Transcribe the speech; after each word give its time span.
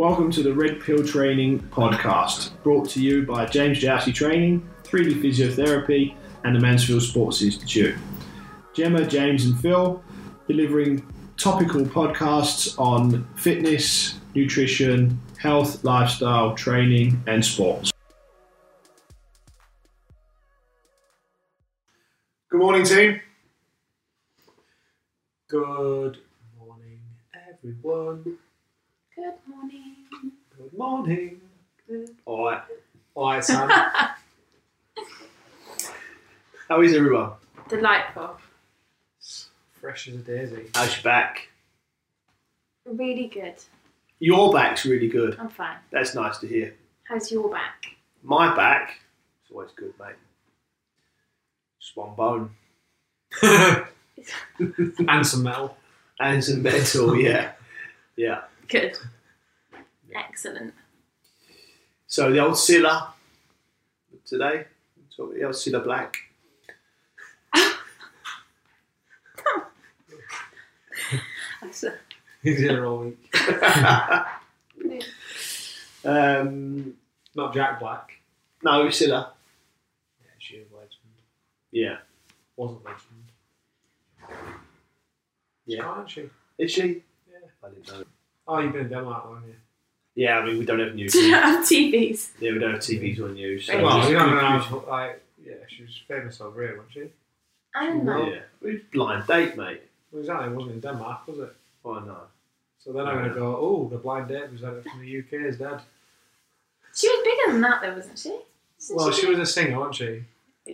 Welcome 0.00 0.30
to 0.30 0.42
the 0.42 0.54
Red 0.54 0.80
Pill 0.80 1.04
Training 1.06 1.60
Podcast, 1.60 2.52
brought 2.62 2.88
to 2.88 3.02
you 3.02 3.26
by 3.26 3.44
James 3.44 3.78
Jousey 3.78 4.14
Training, 4.14 4.66
3D 4.82 5.22
Physiotherapy, 5.22 6.14
and 6.42 6.56
the 6.56 6.58
Mansfield 6.58 7.02
Sports 7.02 7.42
Institute. 7.42 7.94
Gemma, 8.72 9.04
James, 9.06 9.44
and 9.44 9.60
Phil 9.60 10.02
delivering 10.48 11.06
topical 11.36 11.82
podcasts 11.82 12.80
on 12.80 13.28
fitness, 13.36 14.18
nutrition, 14.34 15.20
health, 15.38 15.84
lifestyle, 15.84 16.54
training, 16.54 17.22
and 17.26 17.44
sports. 17.44 17.92
Good 22.48 22.58
morning, 22.58 22.84
team. 22.86 23.20
Good 25.50 26.16
morning, 26.58 27.02
everyone. 27.34 28.38
Good 29.16 29.34
morning. 29.46 29.96
Good 30.56 30.72
morning. 30.78 31.40
All 32.24 32.44
right. 32.46 32.62
All 33.14 33.30
right, 33.30 33.44
son. 33.44 33.68
How 36.68 36.80
is 36.82 36.94
everyone? 36.94 37.32
Delightful. 37.68 38.36
Fresh 39.80 40.08
as 40.08 40.14
a 40.14 40.18
daisy. 40.18 40.66
How's 40.74 40.94
your 40.94 41.02
back? 41.02 41.48
Really 42.86 43.26
good. 43.26 43.54
Your 44.20 44.52
back's 44.52 44.84
really 44.84 45.08
good. 45.08 45.36
I'm 45.40 45.48
fine. 45.48 45.78
That's 45.90 46.14
nice 46.14 46.38
to 46.38 46.46
hear. 46.46 46.74
How's 47.04 47.32
your 47.32 47.50
back? 47.50 47.86
My 48.22 48.54
back, 48.54 49.00
it's 49.42 49.50
always 49.50 49.70
good, 49.74 49.94
mate. 49.98 50.14
Just 51.80 51.96
one 51.96 52.14
bone. 52.14 52.50
and 53.42 55.26
some 55.26 55.42
metal. 55.42 55.76
And 56.20 56.44
some 56.44 56.62
metal, 56.62 57.16
yeah. 57.16 57.52
Yeah. 58.16 58.42
Good. 58.70 58.96
Excellent. 60.14 60.74
So 62.06 62.30
the 62.32 62.38
old 62.38 62.54
Cilla 62.54 63.08
today, 64.24 64.64
talk 65.16 65.26
about 65.26 65.34
the 65.38 65.42
old 65.44 65.54
Cilla 65.54 65.82
Black. 65.82 66.16
He's 72.42 72.58
here 72.58 72.86
all 72.86 72.98
week. 73.00 73.34
um, 76.04 76.94
Not 77.34 77.52
Jack 77.52 77.80
Black. 77.80 78.12
no, 78.62 78.86
Cilla. 78.86 79.30
Yeah, 80.20 80.26
she 80.38 80.54
is 80.56 80.68
legend. 80.72 80.90
Yeah. 81.72 81.96
Wasn't 82.56 82.84
legend. 82.84 83.32
Yeah. 85.66 85.82
Can't 85.82 86.08
she? 86.10 86.30
Is 86.58 86.70
she? 86.70 87.02
Yeah. 87.28 87.48
I 87.64 87.68
didn't 87.68 87.88
know. 87.88 88.04
Oh, 88.48 88.58
you've 88.58 88.72
been 88.72 88.82
in 88.82 88.88
Denmark, 88.88 89.24
haven't 89.24 89.48
you? 89.48 89.54
Yeah, 90.16 90.38
I 90.38 90.44
mean, 90.44 90.58
we 90.58 90.64
don't 90.64 90.80
have 90.80 90.94
news. 90.94 91.12
Do 91.16 91.20
you 91.20 91.34
have 91.34 91.64
TVs? 91.64 92.30
yeah, 92.40 92.52
we 92.52 92.58
don't 92.58 92.72
have 92.72 92.80
TVs 92.80 93.22
on 93.22 93.34
news. 93.34 93.66
So 93.66 93.82
Well, 93.82 93.98
just 93.98 94.10
you 94.10 94.16
don't 94.18 94.30
good 94.30 94.42
know. 94.42 94.58
news. 94.58 94.88
Like, 94.88 95.22
yeah, 95.44 95.54
she 95.68 95.82
was 95.84 96.00
famous 96.08 96.40
over 96.40 96.60
here, 96.62 96.76
wasn't 96.76 96.92
she? 96.94 97.04
I 97.74 97.86
don't 97.86 98.04
know. 98.04 98.26
Yeah. 98.26 98.40
We 98.60 98.82
blind 98.92 99.26
date, 99.26 99.56
mate. 99.56 99.82
Well, 100.10 100.20
exactly. 100.20 100.48
It 100.48 100.54
wasn't 100.56 100.74
in 100.74 100.80
Denmark, 100.80 101.26
was 101.28 101.38
it? 101.38 101.54
Oh, 101.84 101.98
no. 102.00 102.16
So 102.78 102.92
then 102.92 103.06
I'm 103.06 103.18
going 103.18 103.28
to 103.28 103.34
go, 103.34 103.56
oh, 103.56 103.88
the 103.90 103.98
blind 103.98 104.28
date 104.28 104.48
presenter 104.48 104.82
from 104.82 105.00
the 105.00 105.18
UK 105.18 105.32
is 105.46 105.58
dead. 105.58 105.80
She 106.94 107.08
was 107.08 107.20
bigger 107.24 107.52
than 107.52 107.60
that, 107.62 107.82
though, 107.82 107.94
wasn't 107.94 108.18
she? 108.18 108.36
Isn't 108.80 108.96
Well, 108.96 109.12
she 109.12 109.26
was 109.26 109.38
a 109.38 109.46
singer, 109.46 109.78
wasn't 109.78 109.96
she? 109.96 110.24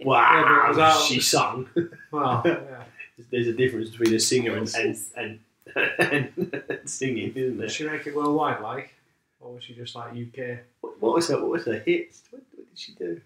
Wow. 0.04 0.42
Yeah, 0.62 0.68
was 0.68 0.76
that- 0.78 1.00
she 1.06 1.20
sung. 1.20 1.68
Well, 2.10 2.42
yeah. 2.46 2.84
There's 3.30 3.48
a 3.48 3.52
difference 3.52 3.90
between 3.90 4.14
a 4.14 4.20
singer 4.20 4.56
and, 4.56 4.72
and, 4.76 4.96
and, 5.16 5.38
and 5.98 6.80
singing, 6.86 7.32
isn't 7.34 7.58
there? 7.58 7.66
Did 7.66 7.74
she 7.74 7.84
make 7.86 8.06
it 8.06 8.16
worldwide, 8.16 8.60
like? 8.62 8.94
Or 9.40 9.54
was 9.54 9.64
she 9.64 9.74
just 9.74 9.94
like 9.94 10.12
UK? 10.12 10.58
What 10.80 11.00
what 11.00 11.14
was 11.14 11.28
her, 11.28 11.38
what 11.40 11.50
was 11.50 11.64
her 11.66 11.78
hits? 11.80 12.22
What, 12.30 12.42
what 12.54 12.68
did 12.68 12.78
she 12.78 12.92
do? 12.92 13.20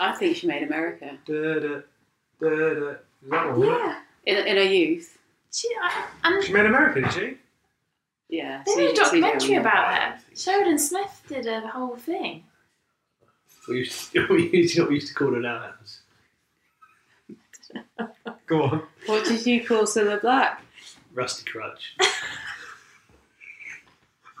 I 0.00 0.12
think 0.12 0.36
she 0.36 0.46
made 0.46 0.62
America 0.62 1.18
Da, 1.26 1.34
da, 1.34 1.60
da, 1.60 2.48
da. 2.50 2.90
Is 2.90 3.30
that 3.30 3.56
one? 3.56 3.66
Yeah. 3.66 4.00
in, 4.26 4.46
in 4.46 4.56
her 4.56 4.62
youth. 4.62 5.18
She, 5.52 5.68
I, 5.82 6.06
and 6.24 6.44
She 6.44 6.52
made 6.52 6.66
America, 6.66 7.00
did 7.00 7.12
she? 7.12 7.38
Yeah. 8.28 8.62
they 8.66 8.74
did 8.74 8.92
a 8.92 8.94
documentary 8.94 9.56
on 9.56 9.60
about 9.62 9.94
her. 9.94 10.10
don't 10.10 10.20
think 10.22 10.36
so. 10.36 10.50
Sheridan 10.52 10.78
Smith 10.78 11.22
did 11.28 11.46
a 11.46 11.60
whole 11.68 11.96
thing. 11.96 12.44
We 13.68 13.78
used 13.78 14.12
to, 14.12 14.26
we 14.30 14.50
used 14.50 14.76
to, 14.76 14.86
we 14.86 14.96
used 14.96 15.08
to 15.08 15.14
call 15.14 15.34
her 15.34 15.40
now. 15.40 15.72
Go 18.46 18.62
on. 18.62 18.82
What 19.06 19.26
did 19.26 19.44
you 19.46 19.64
call 19.66 19.82
Cilla 19.84 20.20
Black? 20.20 20.62
Rusty 21.18 21.44
Crutch. 21.50 21.96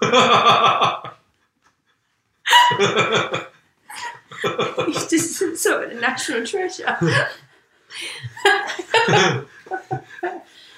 He's 4.86 5.10
just 5.10 5.56
sort 5.56 5.84
of 5.84 5.90
a 5.90 5.94
national 6.00 6.46
treasure. 6.46 6.96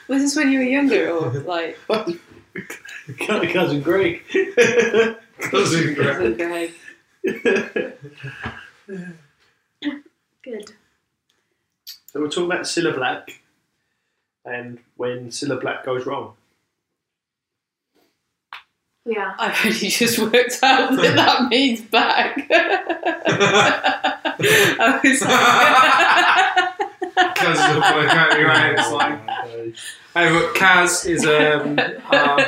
Was 0.08 0.22
this 0.22 0.34
when 0.36 0.50
you 0.50 0.60
were 0.60 0.64
younger 0.64 1.10
or 1.10 1.28
like 1.40 1.76
Cousin 1.86 2.18
Greg. 3.82 4.22
Cousin 5.38 5.92
Greg. 5.94 6.38
Greg? 6.38 6.72
Good. 10.42 10.72
So 12.06 12.20
we're 12.20 12.30
talking 12.30 12.46
about 12.46 12.62
Cilla 12.62 12.94
Black 12.94 13.39
and 14.44 14.78
when 14.96 15.28
Cilla 15.28 15.60
Black 15.60 15.84
goes 15.84 16.06
wrong. 16.06 16.34
Yeah. 19.06 19.34
I've 19.38 19.64
only 19.64 19.88
just 19.88 20.18
worked 20.18 20.58
out 20.62 20.96
that 20.96 21.16
that 21.16 21.48
means 21.48 21.80
back. 21.82 22.46
I 24.42 25.00
was 25.02 25.20
like, 25.22 25.30
Kaz 27.36 27.52
is 27.52 27.60
up 27.60 27.94
work 27.94 28.10
out, 28.10 28.30
right. 28.42 28.74
It's 28.78 28.92
like, 28.92 29.18
hey, 30.14 30.30
look, 30.30 30.56
Kaz 30.56 31.06
is 31.06 31.24
um, 31.26 31.78
um 31.78 32.38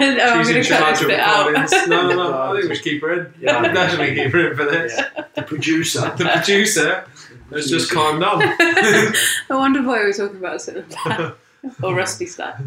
no, 0.00 0.24
I'm 0.24 0.44
she's 0.44 0.48
going 0.48 0.58
in 0.58 0.64
to 0.64 0.68
cut 0.68 0.96
charge 0.96 1.02
of 1.02 1.08
recordings. 1.08 1.72
No, 1.88 2.08
no, 2.08 2.14
no. 2.14 2.32
I 2.32 2.56
think 2.56 2.68
we 2.68 2.74
should 2.74 2.84
keep 2.84 3.02
her 3.02 3.12
in. 3.12 3.34
Yeah. 3.40 3.62
Yeah, 3.62 3.72
definitely 3.72 4.14
keep 4.14 4.32
her 4.32 4.50
in 4.50 4.56
for 4.56 4.64
this. 4.64 4.94
Yeah. 4.96 5.24
The 5.34 5.42
producer. 5.42 6.00
The 6.16 6.24
producer 6.24 7.04
has 7.50 7.70
just 7.70 7.90
calm 7.90 8.20
down. 8.20 8.40
I 8.42 9.12
wonder 9.50 9.82
why 9.82 9.98
we 10.00 10.06
were 10.06 10.12
talking 10.12 10.36
about 10.36 10.56
Cilla 10.56 10.84
Black 11.04 11.34
or 11.82 11.94
Rusty 11.94 12.26
Stack. 12.26 12.60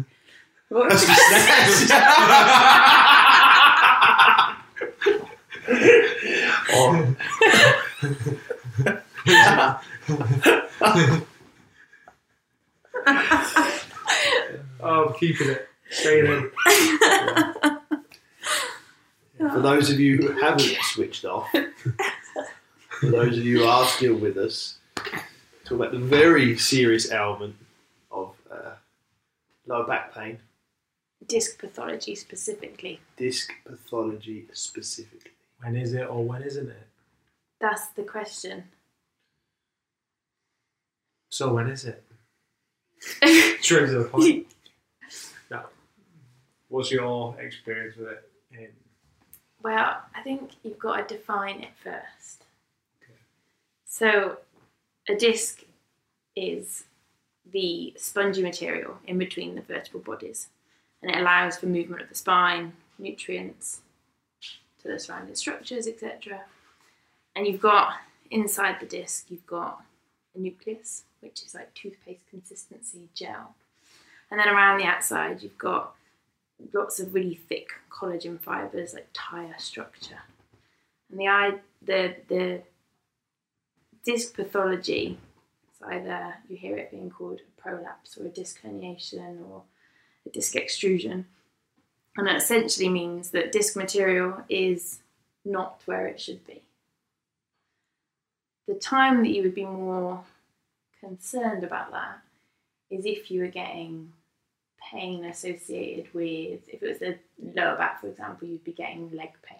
What 0.68 0.90
was 0.90 1.04
oh. 6.76 7.16
oh, 14.80 15.08
I'm 15.08 15.14
keeping 15.14 15.48
it. 15.50 15.68
Staying 15.90 16.26
in. 16.26 16.50
For 19.38 19.60
those 19.60 19.90
of 19.90 20.00
you 20.00 20.16
who 20.16 20.32
haven't 20.40 20.76
switched 20.82 21.24
off, 21.24 21.48
for 23.00 23.06
those 23.10 23.38
of 23.38 23.44
you 23.44 23.58
who 23.60 23.64
are 23.64 23.86
still 23.86 24.14
with 24.16 24.36
us, 24.36 24.78
talk 25.64 25.72
about 25.72 25.92
the 25.92 25.98
very 25.98 26.56
serious 26.58 27.10
ailment 27.10 27.56
of 28.10 28.34
uh, 28.50 28.70
lower 29.66 29.86
back 29.86 30.14
pain, 30.14 30.38
Disc 31.26 31.58
pathology 31.58 32.14
specifically. 32.14 33.00
disc 33.16 33.50
pathology 33.64 34.46
specifically. 34.52 35.30
When 35.62 35.74
is 35.76 35.94
it 35.94 36.02
or 36.08 36.22
when 36.24 36.42
isn't 36.42 36.68
it? 36.68 36.86
That's 37.60 37.86
the 37.88 38.02
question. 38.02 38.64
So 41.30 41.52
when 41.54 41.68
is 41.68 41.84
it? 41.86 42.04
Straight 43.62 43.86
to 43.86 43.98
the 44.02 44.08
point. 44.10 44.46
No. 45.50 45.62
What's 46.68 46.90
your 46.90 47.38
experience 47.38 47.96
with 47.96 48.08
it? 48.08 48.30
In, 48.52 48.68
Well, 49.62 50.00
I 50.14 50.22
think 50.22 50.52
you've 50.62 50.78
got 50.78 51.06
to 51.08 51.16
define 51.16 51.60
it 51.60 51.68
first. 51.82 52.43
So, 53.96 54.38
a 55.08 55.14
disc 55.14 55.62
is 56.34 56.82
the 57.52 57.94
spongy 57.96 58.42
material 58.42 58.98
in 59.06 59.18
between 59.18 59.54
the 59.54 59.60
vertebral 59.60 60.02
bodies, 60.02 60.48
and 61.00 61.12
it 61.12 61.18
allows 61.18 61.58
for 61.58 61.66
movement 61.66 62.02
of 62.02 62.08
the 62.08 62.16
spine, 62.16 62.72
nutrients 62.98 63.82
to 64.82 64.88
the 64.88 64.98
surrounding 64.98 65.36
structures, 65.36 65.86
etc. 65.86 66.40
And 67.36 67.46
you've 67.46 67.60
got 67.60 67.92
inside 68.32 68.80
the 68.80 68.86
disc, 68.86 69.26
you've 69.28 69.46
got 69.46 69.84
a 70.34 70.40
nucleus, 70.40 71.04
which 71.20 71.44
is 71.44 71.54
like 71.54 71.72
toothpaste 71.74 72.28
consistency 72.28 73.08
gel, 73.14 73.54
and 74.28 74.40
then 74.40 74.48
around 74.48 74.80
the 74.80 74.86
outside, 74.86 75.40
you've 75.40 75.56
got 75.56 75.94
lots 76.72 76.98
of 76.98 77.14
really 77.14 77.36
thick 77.36 77.68
collagen 77.90 78.40
fibers, 78.40 78.92
like 78.92 79.06
tire 79.12 79.54
structure. 79.56 80.22
And 81.12 81.20
the 81.20 81.60
the 81.80 82.16
the 82.26 82.62
disc 84.04 84.34
pathology, 84.34 85.18
it's 85.68 85.82
either 85.82 86.34
you 86.48 86.56
hear 86.56 86.76
it 86.76 86.90
being 86.90 87.10
called 87.10 87.40
a 87.40 87.60
prolapse 87.60 88.16
or 88.18 88.26
a 88.26 88.28
disc 88.28 88.60
herniation 88.62 89.48
or 89.48 89.62
a 90.26 90.30
disc 90.30 90.54
extrusion, 90.56 91.26
And 92.16 92.28
it 92.28 92.36
essentially 92.36 92.88
means 92.88 93.30
that 93.30 93.52
disc 93.52 93.76
material 93.76 94.44
is 94.48 95.00
not 95.44 95.82
where 95.86 96.06
it 96.06 96.20
should 96.20 96.46
be. 96.46 96.62
The 98.66 98.74
time 98.74 99.22
that 99.22 99.30
you 99.30 99.42
would 99.42 99.54
be 99.54 99.64
more 99.64 100.24
concerned 101.00 101.64
about 101.64 101.90
that 101.92 102.20
is 102.90 103.04
if 103.04 103.30
you 103.30 103.40
were 103.40 103.48
getting 103.48 104.12
pain 104.92 105.24
associated 105.24 106.12
with, 106.14 106.60
if 106.68 106.82
it 106.82 106.88
was 106.88 106.98
the 106.98 107.18
lower 107.42 107.76
back, 107.76 108.00
for 108.00 108.08
example, 108.08 108.48
you'd 108.48 108.64
be 108.64 108.72
getting 108.72 109.10
leg 109.14 109.32
pain. 109.42 109.58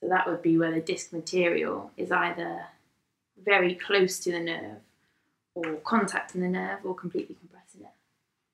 So 0.00 0.08
that 0.08 0.26
would 0.28 0.42
be 0.42 0.58
where 0.58 0.72
the 0.72 0.80
disc 0.80 1.12
material 1.12 1.90
is 1.96 2.12
either 2.12 2.62
very 3.44 3.74
close 3.74 4.18
to 4.20 4.32
the 4.32 4.40
nerve 4.40 4.80
or 5.54 5.74
contacting 5.84 6.40
the 6.40 6.48
nerve 6.48 6.80
or 6.84 6.94
completely 6.94 7.36
compressing 7.40 7.82
it. 7.82 7.92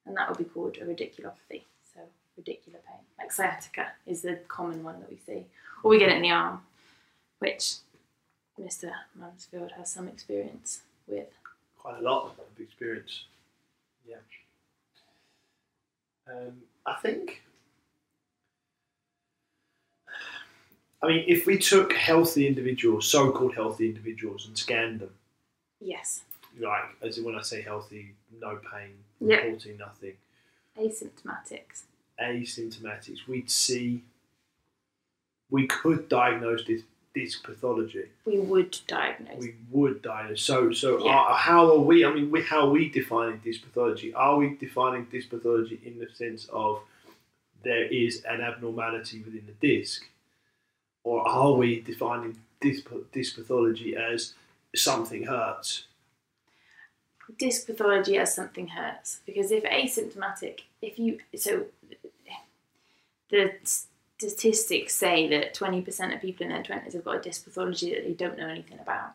And 0.07 0.17
that 0.17 0.29
would 0.29 0.39
be 0.39 0.45
called 0.45 0.77
a 0.77 0.85
radiculopathy. 0.85 1.63
So 1.93 2.01
radicular 2.41 2.83
pain. 2.87 3.05
Like 3.19 3.33
sciatica 3.33 3.93
is 4.07 4.23
the 4.23 4.39
common 4.49 4.83
one 4.83 5.01
that 5.01 5.11
we 5.11 5.19
see. 5.27 5.47
Or 5.83 5.91
we 5.91 5.99
get 5.99 6.09
it 6.09 6.17
in 6.17 6.23
the 6.23 6.31
arm, 6.31 6.61
which 7.39 7.75
Mr. 8.61 8.91
Mansfield 9.15 9.73
has 9.73 9.91
some 9.91 10.09
experience 10.09 10.83
with. 11.07 11.29
Quite 11.79 11.99
a 11.99 12.03
lot 12.03 12.27
of 12.39 12.61
experience. 12.61 13.25
Yeah. 14.09 14.17
Um, 16.27 16.63
I 16.87 16.95
think. 16.95 17.43
I 21.05 21.09
mean, 21.09 21.25
if 21.29 21.47
we 21.47 21.59
took 21.59 21.93
healthy 21.93 22.47
individuals, 22.47 23.07
so-called 23.07 23.55
healthy 23.55 23.87
individuals, 23.89 24.47
and 24.47 24.57
scanned 24.57 25.01
them, 25.01 25.11
Yes. 25.81 26.23
like 26.59 26.85
as 27.03 27.19
in 27.19 27.25
when 27.25 27.35
I 27.35 27.43
say 27.43 27.61
healthy, 27.61 28.15
no 28.41 28.57
pain, 28.73 28.95
Yeah. 29.21 29.37
reporting 29.37 29.77
nothing, 29.77 30.17
Asymptomatics. 30.79 31.83
asymptomatics, 32.21 33.27
we'd 33.27 33.51
see. 33.51 34.03
We 35.51 35.67
could 35.67 36.09
diagnose 36.09 36.65
this 36.65 36.83
disc 37.15 37.45
pathology. 37.45 38.09
We 38.25 38.39
would 38.41 38.79
diagnose. 38.87 39.41
We 39.41 39.55
would 39.71 40.01
diagnose. 40.01 40.43
So, 40.43 40.73
so 40.73 41.05
Yeah. 41.05 41.13
are, 41.13 41.35
how 41.37 41.71
are 41.71 41.79
we? 41.81 42.05
I 42.05 42.13
mean, 42.15 42.31
we, 42.31 42.41
how 42.43 42.67
are 42.67 42.71
we 42.71 42.89
defining 42.89 43.41
this 43.45 43.59
pathology? 43.59 44.15
Are 44.15 44.37
we 44.39 44.57
defining 44.57 45.07
this 45.13 45.27
pathology 45.27 45.81
in 45.85 45.99
the 45.99 46.09
sense 46.15 46.47
of 46.47 46.83
there 47.63 47.85
is 47.85 48.25
an 48.25 48.41
abnormality 48.41 49.21
within 49.23 49.47
the 49.47 49.53
disc, 49.69 50.07
or 51.05 51.27
are 51.29 51.53
we 51.53 51.81
defining 51.81 52.39
disc, 52.61 52.87
disc 53.13 53.37
pathology 53.37 53.95
as 53.97 54.35
something 54.75 55.25
hurts? 55.25 55.85
disc 57.39 57.67
pathology 57.67 58.19
as 58.19 58.35
something 58.35 58.69
hurts 58.69 59.21
because 59.25 59.51
if 59.51 59.65
asymptomatic 59.65 60.61
if 60.83 60.99
you 60.99 61.19
so 61.37 61.65
the 63.31 63.51
statistics 64.19 64.95
say 64.95 65.27
that 65.29 65.55
20% 65.55 66.15
of 66.15 66.21
people 66.21 66.45
in 66.47 66.53
their 66.53 66.63
20s 66.63 66.93
have 66.93 67.05
got 67.05 67.17
a 67.17 67.21
disc 67.21 67.45
pathology 67.45 67.95
that 67.95 68.05
they 68.05 68.13
don't 68.13 68.39
know 68.39 68.47
anything 68.49 68.79
about 68.79 69.13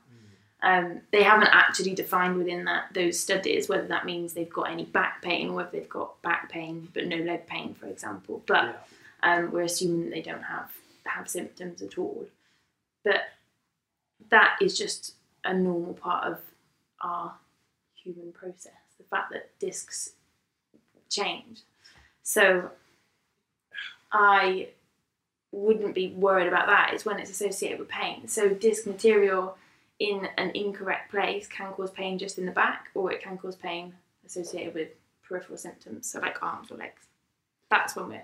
um, 0.62 1.00
they 1.12 1.24
haven't 1.24 1.48
actually 1.54 1.94
defined 1.94 2.36
within 2.38 2.66
that 2.66 2.86
those 2.94 3.20
studies 3.20 3.70
whether 3.70 3.88
that 3.88 4.06
means 4.06 4.34
they've 4.34 4.50
got 4.50 4.72
any 4.72 4.86
back 4.86 5.22
pain 5.22 5.50
or 5.50 5.54
whether 5.54 5.70
they've 5.72 5.88
got 5.88 6.20
back 6.24 6.50
pain 6.52 6.88
but 6.94 7.06
no 7.06 7.18
leg 7.18 7.46
pain 7.46 7.76
for 7.76 7.86
example 7.86 8.42
but 8.48 8.64
Yeah. 9.24 9.36
um, 9.36 9.52
we're 9.52 9.62
assuming 9.62 10.06
that 10.06 10.12
they 10.16 10.22
don't 10.24 10.44
have 10.44 10.72
have 11.10 11.30
symptoms 11.30 11.82
at 11.82 11.98
all 11.98 12.26
but 13.04 13.22
that 14.30 14.58
is 14.62 14.78
just 14.78 15.14
a 15.44 15.54
normal 15.54 15.94
part 15.94 16.26
of 16.26 16.40
our 17.02 17.34
human 17.96 18.32
process. 18.32 18.74
The 18.98 19.04
fact 19.06 19.32
that 19.32 19.58
discs 19.60 20.12
change. 21.10 21.62
So 22.24 22.72
I 24.12 24.70
wouldn't 25.52 25.96
be 25.96 26.10
worried 26.10 26.48
about 26.48 26.68
that. 26.68 26.92
It's 26.94 27.06
when 27.06 27.20
it's 27.20 27.32
associated 27.32 27.80
with 27.80 27.88
pain. 27.88 28.28
So 28.28 28.50
disc 28.50 28.86
material 28.86 29.58
in 30.00 30.28
an 30.38 30.52
incorrect 30.54 31.12
place 31.12 31.48
can 31.48 31.74
cause 31.74 31.92
pain 31.92 32.18
just 32.18 32.38
in 32.38 32.46
the 32.46 32.52
back, 32.52 32.90
or 32.94 33.12
it 33.12 33.22
can 33.22 33.38
cause 33.38 33.56
pain 33.56 33.94
associated 34.26 34.74
with 34.74 34.90
peripheral 35.28 35.58
symptoms, 35.58 36.10
so 36.10 36.20
like 36.20 36.42
arms 36.42 36.72
or 36.72 36.78
legs. 36.78 37.08
That's 37.70 37.96
when 37.96 38.10
we're 38.10 38.24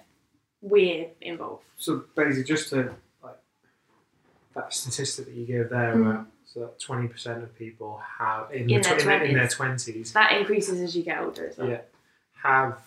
we're 0.71 1.07
involved. 1.21 1.63
So 1.77 2.03
basically, 2.15 2.43
just 2.43 2.69
to 2.69 2.93
like 3.23 3.37
that 4.55 4.73
statistic 4.73 5.25
that 5.27 5.33
you 5.35 5.45
gave 5.45 5.69
there 5.69 5.93
Mm. 5.95 6.01
about 6.11 6.25
so 6.45 6.59
that 6.61 6.79
twenty 6.79 7.07
percent 7.07 7.43
of 7.43 7.55
people 7.57 8.01
have 8.19 8.51
in, 8.51 8.61
In 8.61 8.67
the 8.67 8.73
their 8.79 8.97
tw- 8.97 9.01
in, 9.01 9.07
their- 9.07 9.23
in 9.23 9.33
their 9.35 9.47
20s. 9.47 10.13
That 10.13 10.31
increases 10.39 10.79
as 10.81 10.95
you 10.95 11.03
get 11.03 11.19
older 11.21 11.47
as 11.47 11.57
well. 11.57 11.69
yeah 11.69 11.81
have 12.43 12.79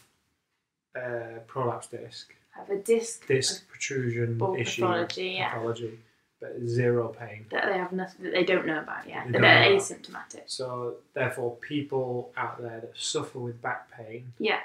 uh, 0.96 1.38
prolapse 1.46 1.88
disc 1.88 2.32
Have 2.56 2.70
a 2.70 2.76
disc, 2.78 3.26
disc 3.26 3.68
protrusion 3.68 4.40
issue 4.58 4.82
pathology, 4.82 5.28
yeah. 5.38 5.52
pathology, 5.52 5.98
but 6.40 6.52
zero 6.66 7.08
pain. 7.08 7.46
that 7.50 7.66
they 7.66 7.76
have 7.78 7.92
nothing 7.92 8.24
that 8.24 8.32
they 8.32 8.44
don't 8.44 8.66
know 8.66 8.78
about 8.78 9.08
yet. 9.08 9.26
They 9.26 9.38
they're 9.38 9.76
asymptomatic. 9.76 10.42
So 10.46 10.96
therefore, 11.14 11.56
people 11.56 12.32
out 12.36 12.60
there 12.62 12.80
that 12.80 12.92
suffer 12.96 13.38
with 13.40 13.60
back 13.60 13.90
pain 13.90 14.32
Yeah. 14.38 14.60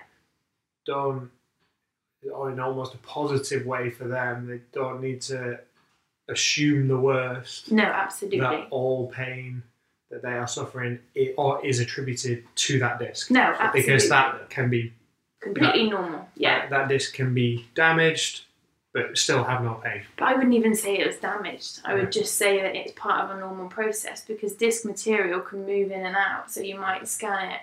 don't, 0.86 1.30
or 2.32 2.52
in 2.52 2.60
almost 2.60 2.94
a 2.94 2.98
positive 2.98 3.66
way 3.66 3.90
for 3.90 4.08
them, 4.08 4.48
they 4.48 4.62
don't 4.72 5.02
need 5.02 5.22
to 5.22 5.60
assume 6.30 6.88
the 6.88 6.98
worst. 6.98 7.72
No, 7.72 7.84
absolutely. 7.84 8.40
that 8.40 8.68
all 8.70 9.08
pain 9.10 9.64
that 10.10 10.22
they 10.22 10.34
are 10.34 10.48
suffering 10.48 11.00
i 11.18 11.34
or 11.38 11.66
is 11.66 11.80
attributed 11.80 12.44
to 12.56 12.80
that 12.80 13.00
disc. 13.00 13.32
No, 13.32 13.42
absolutely. 13.42 13.82
Because 13.82 14.10
that 14.10 14.50
can 14.50 14.70
be 14.70 14.94
completely 15.42 15.90
normal. 15.90 16.28
Yeah. 16.36 16.62
that, 16.62 16.70
that 16.70 16.88
disc 16.88 17.14
can 17.14 17.34
be 17.34 17.66
damaged 17.74 18.46
but 18.94 19.18
still 19.18 19.44
have 19.44 19.64
no 19.64 19.74
pain. 19.84 20.04
But 20.18 20.26
I 20.26 20.34
wouldn't 20.36 20.54
even 20.54 20.76
say 20.76 21.00
it 21.00 21.08
was 21.08 21.16
damaged. 21.18 21.80
I 21.84 21.96
would 21.96 22.12
just 22.12 22.36
say 22.36 22.62
that 22.62 22.76
it's 22.76 22.92
part 22.96 23.26
of 23.26 23.36
a 23.36 23.40
normal 23.40 23.68
process 23.68 24.24
because 24.24 24.54
disc 24.54 24.86
material 24.86 25.40
can 25.40 25.66
move 25.66 25.92
in 25.92 26.06
and 26.06 26.16
out. 26.16 26.52
So 26.52 26.62
you 26.62 26.80
might 26.80 27.08
scan 27.08 27.52
it 27.52 27.62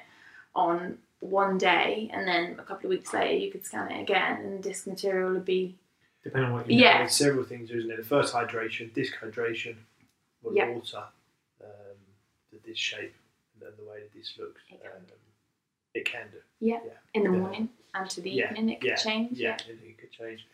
on 0.56 0.98
one 1.20 1.58
day 1.58 2.10
and 2.12 2.26
then 2.26 2.58
a 2.58 2.62
couple 2.62 2.86
of 2.86 2.90
weeks 2.90 3.12
later 3.12 3.34
you 3.34 3.50
could 3.52 3.64
scan 3.64 3.90
it 3.90 4.00
again 4.00 4.40
and 4.40 4.58
the 4.58 4.62
disc 4.68 4.86
material 4.86 5.32
would 5.32 5.44
be 5.44 5.76
Depending 6.22 6.50
on 6.50 6.56
what 6.56 6.70
you 6.70 6.78
Yeah. 6.78 6.98
There's 6.98 7.14
several 7.16 7.44
things, 7.44 7.70
isn't 7.70 7.88
there? 7.88 7.96
The 7.96 8.02
first 8.04 8.34
hydration, 8.34 8.92
disc 8.92 9.14
hydration, 9.22 9.76
with 10.42 10.54
Yeah. 10.54 10.68
water, 10.68 11.04
um, 11.64 11.96
the 12.52 12.58
disc 12.58 12.78
shape, 12.78 13.14
and 13.62 13.72
the 13.78 13.84
way 13.84 14.02
the 14.02 14.18
disc 14.18 14.36
looks. 14.38 14.60
It 14.70 14.82
can 14.82 14.90
Um, 14.92 15.06
it 15.94 16.04
can 16.04 16.28
do. 16.30 16.42
yeah, 16.60 16.80
Yeah. 16.84 16.92
in 17.14 17.22
the 17.24 17.30
morning 17.30 17.70
and 17.94 18.10
to 18.10 18.20
the 18.20 18.30
evening 18.30 18.68
it 18.68 18.80
could 18.82 18.96
change. 18.98 19.38
Yeah, 19.38 19.56
it, 19.66 19.78
it 19.82 19.96
could 19.98 20.10
change. 20.12 20.46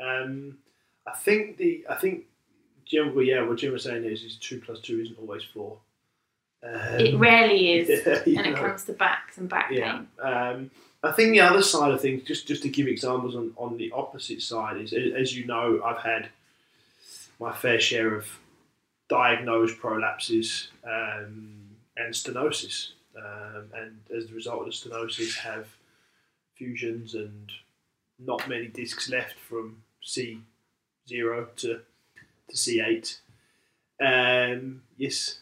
Um, 0.00 0.58
I 1.06 1.12
think 1.12 1.58
the 1.58 1.86
I 1.88 1.94
think 1.94 2.26
Jim. 2.84 3.14
Well, 3.14 3.24
yeah, 3.24 3.42
what 3.42 3.58
Jim 3.58 3.72
was 3.72 3.84
saying 3.84 4.04
is, 4.04 4.24
is 4.24 4.36
two 4.36 4.60
plus 4.60 4.80
two 4.80 5.00
isn't 5.00 5.18
always 5.18 5.44
four. 5.44 5.78
Um, 6.64 7.00
It 7.00 7.16
rarely 7.18 7.72
is 7.72 7.88
you 8.26 8.36
when 8.36 8.46
it 8.46 8.56
comes 8.56 8.84
to 8.84 8.92
backs 8.94 9.36
and 9.38 9.48
back 9.48 9.70
Yeah. 9.70 9.92
pain. 9.92 10.08
Um, 10.20 10.70
I 11.02 11.12
think 11.12 11.32
the 11.32 11.40
other 11.40 11.62
side 11.62 11.92
of 11.92 12.00
things, 12.00 12.22
just 12.22 12.48
just 12.48 12.62
to 12.62 12.68
give 12.70 12.86
examples 12.88 13.36
on, 13.36 13.52
on 13.58 13.76
the 13.76 13.92
opposite 13.92 14.40
side, 14.40 14.78
is 14.80 14.92
as 14.94 15.36
you 15.36 15.44
know, 15.44 15.82
I've 15.84 15.98
had 16.02 16.30
my 17.38 17.52
fair 17.52 17.78
share 17.78 18.14
of 18.14 18.26
diagnosed 19.08 19.78
prolapses 19.78 20.68
um, 20.84 21.76
and 21.96 22.14
stenosis, 22.14 22.92
um, 23.18 23.66
and 23.74 24.00
as 24.16 24.30
a 24.30 24.34
result 24.34 24.60
of 24.60 24.66
the 24.66 24.72
stenosis, 24.72 25.36
have 25.36 25.66
fusions 26.54 27.14
and 27.14 27.52
not 28.18 28.48
many 28.48 28.68
discs 28.68 29.10
left 29.10 29.34
from 29.38 29.82
C 30.02 30.40
zero 31.06 31.48
to 31.56 31.80
to 32.48 32.56
C 32.56 32.80
eight. 32.80 33.20
Um, 34.00 34.82
yes, 34.96 35.40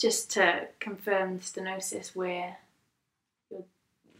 Just 0.00 0.30
to 0.32 0.68
confirm 0.78 1.36
the 1.36 1.42
stenosis, 1.42 2.16
where 2.16 2.56
you're 3.50 3.64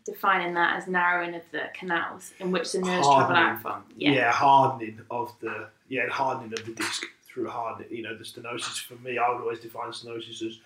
defining 0.05 0.55
that 0.55 0.77
as 0.77 0.87
narrowing 0.87 1.35
of 1.35 1.43
the 1.53 1.71
canals 1.75 2.33
in 2.39 2.51
which 2.51 2.73
the 2.73 2.81
nerves 2.81 3.07
travel 3.07 3.35
Hardening. 3.35 3.43
out 3.45 3.63
from. 3.63 3.85
yeah. 3.97 4.11
Yeah. 4.13 4.33
hardening 4.33 5.01
of 5.11 5.33
the 5.41 5.69
yeah 5.89 6.09
hardening 6.09 6.53
of 6.53 6.67
the 6.67 6.73
disc 6.73 7.05
through 7.27 7.49
hard. 7.49 7.85
You 7.91 8.03
know, 8.03 8.17
the 8.17 8.25
stenosis 8.25 8.85
for 8.85 8.97
me, 8.97 9.17
I 9.19 9.29
would 9.31 9.41
always 9.41 9.61
define 9.61 9.91
stenosis 9.91 10.43
as 10.47 10.59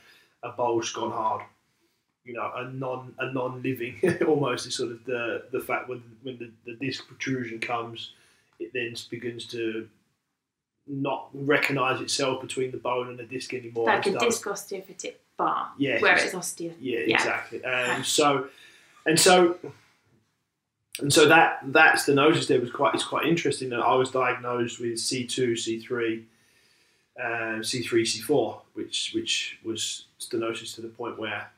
a 0.42 0.50
bulge 0.50 0.92
gone 0.94 1.12
hard. 1.12 1.42
You 2.24 2.32
know, 2.34 2.50
a 2.56 2.70
non 2.70 3.14
a 3.18 3.32
non 3.32 3.62
living 3.62 4.00
almost 4.26 4.66
is 4.66 4.74
sort 4.74 4.92
of 4.92 5.04
the 5.04 5.44
the 5.52 5.60
fact 5.60 5.88
when 5.88 6.02
when 6.22 6.38
the, 6.38 6.50
the 6.64 6.76
disc 6.84 7.06
protrusion 7.06 7.60
comes, 7.60 8.12
it 8.58 8.72
then 8.72 8.94
begins 9.10 9.46
to 9.46 9.88
not 10.86 11.28
recognise 11.32 12.00
itself 12.00 12.40
between 12.42 12.70
the 12.70 12.76
bone 12.76 13.08
and 13.08 13.18
the 13.18 13.24
disc 13.24 13.54
anymore. 13.54 13.86
Like 13.86 14.06
a 14.06 14.18
disc 14.18 14.44
osteophytic 14.44 15.14
bar, 15.36 15.72
Yeah, 15.78 16.00
where 16.00 16.12
it's- 16.14 16.26
it's 16.26 16.34
osteo. 16.34 16.74
yeah, 16.78 17.00
Yeah. 17.06 17.14
exactly. 17.16 17.64
Um, 17.64 18.04
so, 18.04 18.48
and 19.06 19.18
so, 19.18 19.58
and 21.00 21.12
so 21.12 21.26
that 21.26 21.60
that's 21.66 22.04
the 22.04 22.14
notice 22.14 22.46
there 22.46 22.60
was 22.60 22.70
quite 22.70 22.94
it's 22.94 23.04
quite 23.04 23.26
interesting. 23.26 23.70
That 23.70 23.80
I 23.80 23.94
was 23.96 24.10
diagnosed 24.10 24.78
with 24.80 24.98
C 24.98 25.26
two, 25.26 25.56
C 25.56 25.78
three, 25.80 26.26
C 27.62 27.82
three, 27.82 28.04
C 28.04 28.20
four, 28.20 28.62
which 28.74 29.12
which 29.14 29.58
was 29.64 30.04
stenosis 30.20 30.74
to 30.76 30.82
the 30.82 30.88
point 30.88 31.18
where 31.18 31.50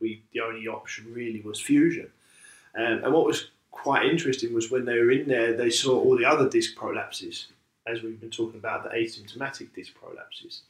we 0.00 0.22
the 0.32 0.40
only 0.40 0.66
option 0.68 1.12
really 1.12 1.40
was 1.42 1.60
fusion. 1.60 2.10
Um, 2.74 3.04
and 3.04 3.12
what 3.12 3.26
was 3.26 3.48
quite 3.70 4.06
interesting 4.06 4.54
was 4.54 4.70
when 4.70 4.84
they 4.84 4.98
were 4.98 5.10
in 5.10 5.26
there, 5.28 5.52
they 5.54 5.70
saw 5.70 5.98
all 6.00 6.16
the 6.16 6.24
other 6.24 6.48
disc 6.48 6.74
prolapses, 6.76 7.46
as 7.86 8.02
we've 8.02 8.20
been 8.20 8.30
talking 8.30 8.58
about 8.58 8.84
the 8.84 8.90
asymptomatic 8.90 9.74
disc 9.74 9.92
prolapses. 9.94 10.60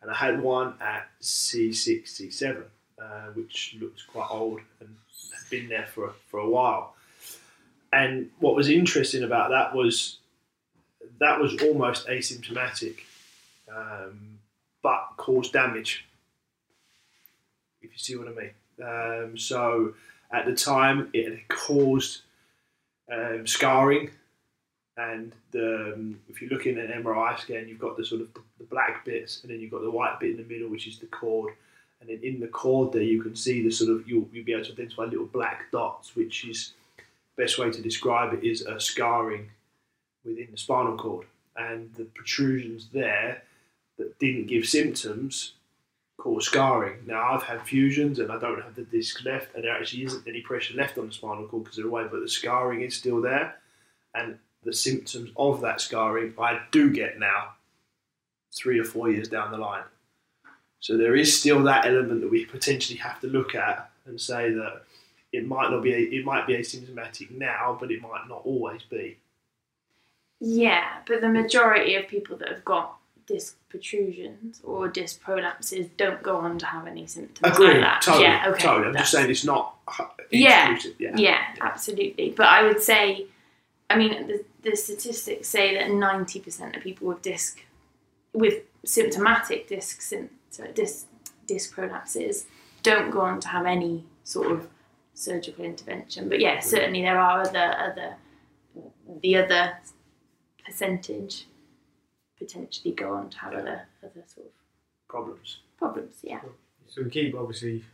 And 0.00 0.10
I 0.10 0.14
had 0.14 0.40
one 0.42 0.74
at 0.80 1.08
C6, 1.20 2.04
C7, 2.04 2.64
uh, 3.00 3.04
which 3.34 3.76
looked 3.80 4.06
quite 4.08 4.28
old 4.30 4.60
and 4.80 4.96
had 5.32 5.50
been 5.50 5.68
there 5.68 5.86
for, 5.86 6.12
for 6.28 6.40
a 6.40 6.48
while. 6.48 6.94
And 7.92 8.30
what 8.38 8.54
was 8.56 8.68
interesting 8.68 9.22
about 9.22 9.50
that 9.50 9.74
was 9.74 10.18
that 11.20 11.38
was 11.38 11.60
almost 11.62 12.08
asymptomatic, 12.08 13.00
um, 13.72 14.38
but 14.82 15.10
caused 15.16 15.52
damage. 15.52 16.04
If 17.80 17.92
you 17.92 17.98
see 17.98 18.16
what 18.16 18.28
I 18.28 18.30
mean. 18.30 18.50
Um, 18.82 19.38
so 19.38 19.94
at 20.32 20.46
the 20.46 20.54
time, 20.54 21.10
it 21.12 21.30
had 21.30 21.48
caused 21.48 22.22
um, 23.12 23.46
scarring, 23.46 24.10
and 24.96 25.32
the, 25.52 25.92
um, 25.94 26.20
if 26.28 26.42
you 26.42 26.48
look 26.48 26.66
in 26.66 26.78
an 26.78 27.02
MRI 27.02 27.38
scan, 27.38 27.66
you've 27.66 27.78
got 27.78 27.96
the 27.96 28.04
sort 28.04 28.20
of 28.20 28.32
the, 28.34 28.40
the 28.58 28.64
black 28.64 29.04
bits, 29.04 29.42
and 29.42 29.50
then 29.50 29.60
you've 29.60 29.70
got 29.70 29.82
the 29.82 29.90
white 29.90 30.20
bit 30.20 30.32
in 30.32 30.36
the 30.36 30.52
middle, 30.54 30.68
which 30.68 30.86
is 30.86 30.98
the 30.98 31.06
cord. 31.06 31.54
And 32.00 32.10
then 32.10 32.20
in 32.22 32.40
the 32.40 32.48
cord 32.48 32.92
there, 32.92 33.02
you 33.02 33.22
can 33.22 33.34
see 33.34 33.62
the 33.62 33.70
sort 33.70 33.90
of 33.90 34.08
you'll, 34.08 34.28
you'll 34.32 34.44
be 34.44 34.52
able 34.52 34.64
to 34.64 34.72
identify 34.72 35.04
little 35.04 35.26
black 35.26 35.70
dots, 35.70 36.14
which 36.14 36.44
is 36.44 36.72
best 37.36 37.58
way 37.58 37.70
to 37.70 37.80
describe 37.80 38.34
it 38.34 38.44
is 38.44 38.62
a 38.62 38.78
scarring 38.78 39.48
within 40.24 40.48
the 40.50 40.58
spinal 40.58 40.96
cord, 40.96 41.26
and 41.56 41.92
the 41.94 42.04
protrusions 42.04 42.88
there 42.92 43.42
that 43.98 44.18
didn't 44.18 44.46
give 44.46 44.66
symptoms 44.66 45.52
cause 46.18 46.46
scarring. 46.46 46.98
Now 47.06 47.32
I've 47.32 47.42
had 47.42 47.62
fusions 47.62 48.18
and 48.18 48.30
I 48.30 48.38
don't 48.38 48.62
have 48.62 48.74
the 48.74 48.82
disc 48.82 49.24
left, 49.24 49.54
and 49.54 49.64
there 49.64 49.74
actually 49.74 50.04
isn't 50.04 50.28
any 50.28 50.40
pressure 50.40 50.74
left 50.76 50.98
on 50.98 51.06
the 51.06 51.12
spinal 51.12 51.46
cord 51.46 51.64
because 51.64 51.76
they're 51.76 51.86
away, 51.86 52.04
but 52.10 52.20
the 52.20 52.28
scarring 52.28 52.82
is 52.82 52.94
still 52.94 53.20
there, 53.20 53.56
and 54.14 54.38
the 54.64 54.72
symptoms 54.72 55.30
of 55.36 55.60
that 55.60 55.80
scarring 55.80 56.34
I 56.38 56.60
do 56.70 56.90
get 56.90 57.18
now, 57.18 57.52
three 58.54 58.78
or 58.78 58.84
four 58.84 59.10
years 59.10 59.28
down 59.28 59.50
the 59.50 59.58
line. 59.58 59.84
So 60.80 60.96
there 60.96 61.14
is 61.16 61.38
still 61.38 61.62
that 61.64 61.86
element 61.86 62.20
that 62.22 62.30
we 62.30 62.44
potentially 62.44 62.98
have 62.98 63.20
to 63.20 63.28
look 63.28 63.54
at 63.54 63.90
and 64.06 64.20
say 64.20 64.50
that 64.52 64.82
it 65.32 65.46
might 65.46 65.70
not 65.70 65.82
be 65.82 65.92
it 65.92 66.24
might 66.24 66.46
be 66.46 66.54
asymptomatic 66.54 67.30
now, 67.30 67.76
but 67.80 67.90
it 67.90 68.02
might 68.02 68.28
not 68.28 68.42
always 68.44 68.82
be. 68.82 69.16
Yeah, 70.40 70.84
but 71.06 71.20
the 71.20 71.28
majority 71.28 71.94
of 71.94 72.08
people 72.08 72.36
that 72.38 72.48
have 72.48 72.64
got 72.64 72.96
disc 73.26 73.56
protrusions 73.68 74.60
or 74.64 74.88
disc 74.88 75.22
prolapses 75.22 75.88
don't 75.96 76.20
go 76.22 76.36
on 76.38 76.58
to 76.58 76.66
have 76.66 76.88
any 76.88 77.06
symptoms 77.06 77.54
Agree, 77.54 77.68
like 77.74 77.80
that. 77.80 78.02
totally, 78.02 78.24
yeah, 78.24 78.44
okay. 78.48 78.62
totally. 78.62 78.88
I'm 78.88 78.96
just 78.96 79.12
saying 79.12 79.30
it's 79.30 79.44
not 79.44 79.76
Yeah, 80.30 80.72
exclusive. 80.72 81.00
Yeah, 81.00 81.16
Yeah, 81.16 81.38
absolutely. 81.60 82.34
But 82.36 82.46
I 82.46 82.64
would 82.64 82.82
say, 82.82 83.26
I 83.92 83.98
mean, 83.98 84.26
the, 84.26 84.44
the 84.62 84.76
statistics 84.76 85.48
say 85.48 85.74
that 85.74 85.88
90% 85.88 86.76
of 86.76 86.82
people 86.82 87.08
with 87.08 87.20
disc, 87.20 87.60
with 88.32 88.62
symptomatic 88.84 89.68
disc, 89.68 90.02
disc, 90.74 91.06
disc 91.46 91.74
prolapses 91.74 92.44
don't 92.82 93.10
go 93.10 93.20
on 93.20 93.40
to 93.40 93.48
have 93.48 93.66
any 93.66 94.04
sort 94.24 94.50
of 94.50 94.68
surgical 95.14 95.64
intervention. 95.64 96.28
But 96.28 96.40
yeah, 96.40 96.60
certainly 96.60 97.02
there 97.02 97.18
are 97.18 97.42
other, 97.42 97.74
other 97.78 98.16
the 99.20 99.36
other 99.36 99.76
percentage 100.64 101.46
potentially 102.38 102.94
go 102.94 103.14
on 103.14 103.28
to 103.30 103.38
have 103.38 103.52
other, 103.52 103.82
other 104.02 104.24
sort 104.26 104.46
of 104.46 104.52
problems. 105.08 105.58
problems. 105.78 106.14
Yeah. 106.22 106.40
So 106.88 107.02
we 107.02 107.10
keep 107.10 107.34
obviously 107.34 107.84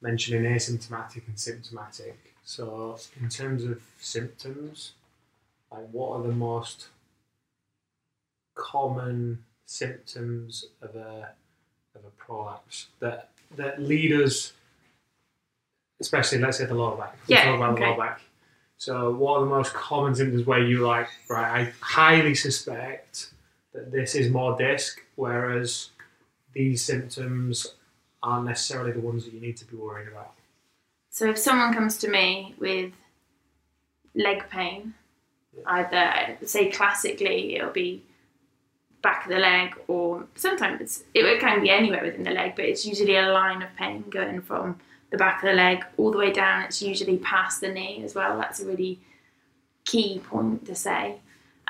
mentioning 0.00 0.50
asymptomatic 0.52 1.26
and 1.26 1.38
symptomatic. 1.38 2.34
So 2.44 2.98
in 3.20 3.28
terms 3.28 3.64
of 3.64 3.80
symptoms, 3.98 4.92
like 5.70 5.88
what 5.90 6.18
are 6.18 6.22
the 6.22 6.32
most 6.32 6.88
common 8.54 9.44
symptoms 9.66 10.66
of 10.82 10.96
a 10.96 11.30
of 11.94 12.04
a 12.04 12.10
prolapse 12.16 12.86
that 13.00 13.30
that 13.56 13.80
lead 13.80 14.12
us, 14.12 14.52
especially 16.00 16.38
let's 16.38 16.58
say 16.58 16.66
the 16.66 16.74
lower 16.74 16.96
back. 16.96 17.16
Yeah, 17.26 17.44
talk 17.44 17.56
about 17.56 17.76
the 17.76 17.82
okay. 17.82 17.90
lower 17.90 17.98
back. 17.98 18.20
So 18.76 19.12
what 19.12 19.38
are 19.38 19.40
the 19.40 19.50
most 19.50 19.74
common 19.74 20.14
symptoms 20.14 20.46
where 20.46 20.62
you 20.62 20.86
like 20.86 21.08
right? 21.28 21.60
I 21.60 21.72
highly 21.80 22.34
suspect 22.34 23.32
that 23.72 23.90
this 23.90 24.14
is 24.14 24.30
more 24.30 24.56
disc, 24.56 25.00
whereas 25.16 25.90
these 26.52 26.84
symptoms 26.84 27.66
aren't 28.22 28.46
necessarily 28.46 28.92
the 28.92 29.00
ones 29.00 29.24
that 29.24 29.34
you 29.34 29.40
need 29.40 29.56
to 29.58 29.64
be 29.64 29.76
worried 29.76 30.08
about. 30.08 30.34
So 31.10 31.28
if 31.28 31.38
someone 31.38 31.74
comes 31.74 31.98
to 31.98 32.08
me 32.08 32.54
with 32.58 32.92
leg 34.14 34.48
pain, 34.50 34.94
either 35.66 36.36
say 36.44 36.70
classically 36.70 37.56
it'll 37.56 37.70
be 37.70 38.02
back 39.02 39.24
of 39.24 39.32
the 39.32 39.38
leg, 39.38 39.74
or 39.86 40.26
sometimes 40.34 41.04
it 41.14 41.40
can 41.40 41.60
be 41.60 41.70
anywhere 41.70 42.02
within 42.04 42.24
the 42.24 42.30
leg, 42.30 42.54
but 42.56 42.64
it's 42.64 42.84
usually 42.84 43.16
a 43.16 43.28
line 43.32 43.62
of 43.62 43.74
pain 43.76 44.04
going 44.10 44.40
from 44.40 44.78
the 45.10 45.16
back 45.16 45.42
of 45.42 45.48
the 45.48 45.54
leg 45.54 45.84
all 45.96 46.10
the 46.10 46.18
way 46.18 46.32
down. 46.32 46.64
It's 46.64 46.82
usually 46.82 47.16
past 47.18 47.60
the 47.60 47.68
knee 47.68 48.02
as 48.04 48.14
well. 48.14 48.36
That's 48.36 48.60
a 48.60 48.66
really 48.66 49.00
key 49.84 50.18
point 50.18 50.66
to 50.66 50.74
say. 50.74 51.20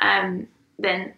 Um, 0.00 0.48
then 0.78 1.14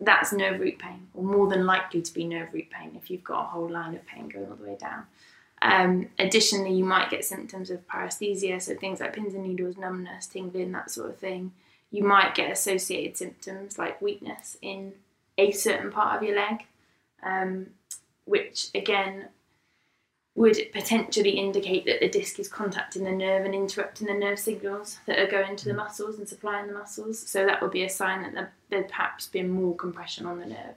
that's 0.00 0.32
nerve 0.32 0.60
root 0.60 0.78
pain, 0.78 1.06
or 1.14 1.22
more 1.22 1.48
than 1.48 1.64
likely 1.64 2.02
to 2.02 2.12
be 2.12 2.24
nerve 2.24 2.52
root 2.52 2.70
pain 2.70 2.92
if 2.96 3.10
you've 3.10 3.24
got 3.24 3.44
a 3.44 3.48
whole 3.48 3.70
line 3.70 3.94
of 3.94 4.04
pain 4.06 4.28
going 4.28 4.46
all 4.46 4.56
the 4.56 4.64
way 4.64 4.76
down. 4.78 5.04
Um, 5.62 6.08
additionally, 6.18 6.74
you 6.74 6.84
might 6.84 7.08
get 7.08 7.24
symptoms 7.24 7.70
of 7.70 7.86
paresthesia, 7.88 8.60
so 8.60 8.74
things 8.74 9.00
like 9.00 9.14
pins 9.14 9.32
and 9.34 9.44
needles, 9.44 9.76
numbness, 9.76 10.26
tingling, 10.26 10.72
that 10.72 10.90
sort 10.90 11.10
of 11.10 11.18
thing. 11.18 11.52
You 11.96 12.04
might 12.04 12.34
get 12.34 12.52
associated 12.52 13.16
symptoms 13.16 13.78
like 13.78 14.02
weakness 14.02 14.58
in 14.60 14.92
a 15.38 15.50
certain 15.50 15.90
part 15.90 16.14
of 16.14 16.22
your 16.22 16.36
leg, 16.36 16.66
um, 17.22 17.68
which 18.26 18.68
again 18.74 19.28
would 20.34 20.58
potentially 20.74 21.30
indicate 21.30 21.86
that 21.86 22.00
the 22.00 22.10
disc 22.10 22.38
is 22.38 22.48
contacting 22.48 23.04
the 23.04 23.12
nerve 23.12 23.46
and 23.46 23.54
interrupting 23.54 24.08
the 24.08 24.12
nerve 24.12 24.38
signals 24.38 24.98
that 25.06 25.18
are 25.18 25.26
going 25.26 25.56
to 25.56 25.64
the 25.64 25.72
muscles 25.72 26.18
and 26.18 26.28
supplying 26.28 26.66
the 26.66 26.74
muscles. 26.74 27.18
So 27.18 27.46
that 27.46 27.62
would 27.62 27.70
be 27.70 27.84
a 27.84 27.88
sign 27.88 28.20
that 28.20 28.34
there- 28.34 28.52
there'd 28.68 28.88
perhaps 28.88 29.26
been 29.26 29.48
more 29.48 29.74
compression 29.74 30.26
on 30.26 30.38
the 30.38 30.44
nerve. 30.44 30.74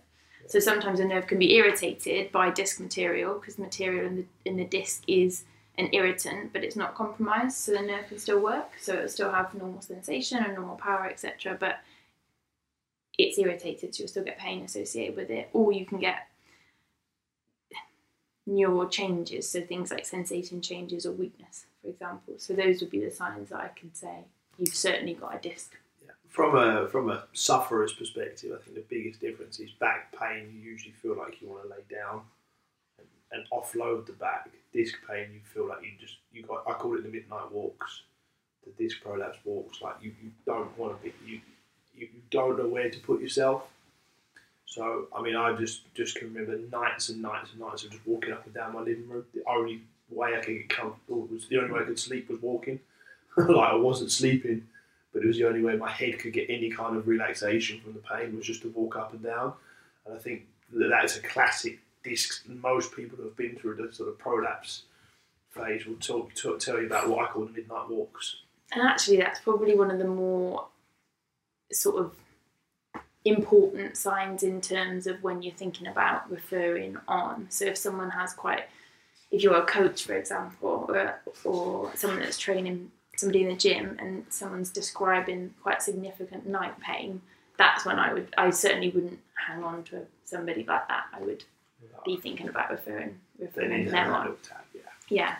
So 0.48 0.60
sometimes 0.60 1.02
a 1.02 1.06
nerve 1.06 1.28
can 1.28 1.38
be 1.38 1.54
irritated 1.56 2.32
by 2.32 2.50
disc 2.50 2.80
material 2.80 3.34
because 3.38 3.58
the 3.58 3.64
material 3.64 4.06
in 4.06 4.16
the 4.16 4.26
in 4.46 4.56
the 4.56 4.64
disc 4.64 5.04
is 5.06 5.44
an 5.80 5.90
irritant, 5.94 6.52
but 6.52 6.64
it's 6.64 6.76
not 6.76 6.94
compromised, 6.94 7.58
so 7.58 7.72
the 7.72 7.82
nerve 7.82 8.08
can 8.10 8.20
still 8.20 8.40
work. 8.40 8.72
So 8.82 8.94
it'll 8.96 9.08
still 9.08 9.32
have 9.32 9.54
normal 9.56 9.82
sensation 9.82 10.44
and 10.44 10.54
normal 10.54 10.76
power, 10.76 11.08
etc. 11.10 11.56
But 11.58 11.80
it's 13.18 13.38
irritated, 13.38 13.96
so 13.96 14.02
you'll 14.02 14.10
still 14.10 14.24
get 14.26 14.38
pain 14.38 14.62
associated 14.64 15.16
with 15.16 15.30
it, 15.30 15.50
or 15.54 15.72
you 15.72 15.86
can 15.86 16.00
get 16.00 16.28
neural 18.46 18.90
changes, 18.90 19.50
so 19.50 19.62
things 19.62 19.92
like 19.92 20.06
sensation 20.06 20.62
changes 20.62 21.06
or 21.06 21.12
weakness, 21.14 21.66
for 21.82 21.90
example. 21.90 22.34
So 22.38 22.54
those 22.54 22.82
would 22.82 22.90
be 22.90 23.04
the 23.04 23.12
signs 23.12 23.50
that 23.50 23.62
I 23.62 23.70
can 23.70 23.94
say 23.94 24.26
you've 24.58 24.76
certainly 24.76 25.14
got 25.14 25.36
a 25.36 25.40
disc. 25.40 25.76
From 26.28 26.56
a 26.56 26.88
from 26.88 27.10
a 27.10 27.24
sufferer's 27.34 27.94
perspective, 27.94 28.52
I 28.54 28.64
think 28.64 28.76
the 28.76 28.96
biggest 28.96 29.20
difference 29.20 29.60
is 29.60 29.72
back 29.72 30.16
pain. 30.18 30.52
You 30.54 30.72
usually 30.72 30.94
feel 30.94 31.18
like 31.18 31.42
you 31.42 31.50
want 31.50 31.64
to 31.64 31.70
lay 31.70 31.84
down 31.90 32.22
and, 33.32 33.44
offload 33.52 34.06
the 34.06 34.14
back. 34.14 34.50
Disc 34.74 34.96
pain, 35.10 35.28
you 35.34 35.40
feel 35.44 35.68
like 35.68 35.84
you 35.84 35.92
just 36.00 36.18
you 36.32 36.44
got. 36.44 36.64
I 36.68 36.74
call 36.74 36.96
it 36.96 37.04
the 37.04 37.10
midnight 37.10 37.52
walks, 37.52 38.04
the 38.66 38.84
disc 38.84 39.02
prolapse 39.02 39.40
walks. 39.44 39.82
Like 39.82 39.96
you, 40.02 40.14
you 40.22 40.32
don't 40.46 40.78
want 40.78 40.98
to 40.98 41.04
be 41.04 41.14
you, 41.26 41.42
you 41.96 42.08
you 42.14 42.22
don't 42.30 42.58
know 42.58 42.68
where 42.68 42.90
to 42.90 43.00
put 43.00 43.20
yourself. 43.20 43.64
So 44.66 45.08
I 45.16 45.22
mean, 45.24 45.36
I 45.36 45.54
just 45.54 45.94
just 45.96 46.16
can 46.18 46.32
remember 46.34 46.60
nights 46.72 47.10
and 47.10 47.22
nights 47.22 47.52
and 47.52 47.62
nights 47.62 47.84
of 47.84 47.92
just 47.92 48.06
walking 48.06 48.32
up 48.32 48.46
and 48.46 48.54
down 48.54 48.74
my 48.74 48.82
living 48.82 49.10
room. 49.10 49.26
The 49.34 49.42
only 49.50 49.82
way 50.12 50.36
I 50.36 50.40
could 50.40 50.58
get 50.58 50.70
comfortable 50.70 51.28
was 51.32 51.48
the 51.48 51.58
only 51.58 51.72
way 51.72 51.82
I 51.82 51.86
could 51.86 52.00
sleep 52.00 52.30
was 52.30 52.42
walking. 52.42 52.80
like 53.38 53.72
I 53.72 53.76
wasn't 53.76 54.12
sleeping, 54.12 54.68
but 55.14 55.24
it 55.24 55.28
was 55.28 55.38
the 55.38 55.48
only 55.48 55.64
way 55.64 55.76
my 55.76 55.90
head 55.90 56.20
could 56.20 56.34
get 56.34 56.50
any 56.50 56.70
kind 56.70 56.96
of 56.98 57.08
relaxation 57.08 57.80
from 57.82 57.94
the 57.94 58.00
pain 58.00 58.36
was 58.36 58.46
just 58.46 58.62
to 58.64 58.70
walk 58.70 58.96
up 58.96 59.14
and 59.14 59.24
down. 59.24 59.54
And 60.06 60.16
I 60.16 60.20
think 60.20 60.46
that 60.74 60.90
that's 60.90 61.18
a 61.18 61.22
classic 61.22 61.80
Most 62.48 62.96
people 62.96 63.18
who 63.18 63.24
have 63.24 63.38
been 63.38 63.56
through 63.56 63.76
the 63.76 63.94
sort 63.94 64.10
of 64.10 64.18
prolapse 64.18 64.84
phase 65.50 65.86
will 65.86 65.96
talk, 65.96 66.34
talk 66.36 66.60
tell 66.60 66.80
you 66.80 66.86
about 66.86 67.10
what 67.10 67.30
I 67.30 67.32
call 67.32 67.46
the 67.46 67.52
midnight 67.52 67.90
walks. 67.90 68.38
And 68.72 68.82
actually, 68.82 69.18
that's 69.18 69.40
probably 69.40 69.76
one 69.76 69.90
of 69.90 69.98
the 69.98 70.08
more 70.08 70.68
sort 71.72 72.04
of 72.04 72.16
important 73.26 73.98
signs 73.98 74.44
in 74.44 74.62
terms 74.62 75.08
of 75.08 75.22
when 75.24 75.42
you're 75.42 75.54
thinking 75.54 75.88
about 75.88 76.30
referring 76.32 76.98
on. 77.08 77.48
So 77.50 77.66
if 77.66 77.78
someone 77.78 78.12
has 78.12 78.34
quite, 78.34 78.66
if 79.32 79.42
you're 79.44 79.58
a 79.58 79.66
coach, 79.66 80.04
for 80.04 80.14
example, 80.14 80.86
or, 80.90 81.20
or 81.44 81.92
someone 81.96 82.20
that's 82.20 82.38
training 82.38 82.92
somebody 83.18 83.44
in 83.44 83.50
the 83.50 83.56
gym 83.56 83.98
and 84.00 84.26
someone's 84.30 84.70
describing 84.70 85.54
quite 85.62 85.82
significant 85.82 86.48
night 86.48 86.80
pain, 86.80 87.22
that's 87.58 87.86
when 87.86 88.00
I 88.00 88.14
would, 88.14 88.34
I 88.38 88.50
certainly 88.52 88.90
wouldn't 88.90 89.20
hang 89.48 89.64
on 89.64 89.84
to 89.86 90.06
somebody 90.24 90.64
like 90.64 90.88
that. 90.88 91.06
I 91.14 91.20
would 91.20 91.44
be 92.06 92.18
thinking 92.18 92.50
about 92.50 92.72
referring, 92.72 93.20
They 93.38 93.46
referring 93.46 93.70
need 93.72 93.86
to 93.86 93.92
them 93.92 94.06
have 94.06 94.14
that 94.14 94.20
on. 94.20 94.28
at. 94.28 94.66
Yeah. 94.74 94.82
Yeah. 95.10 95.36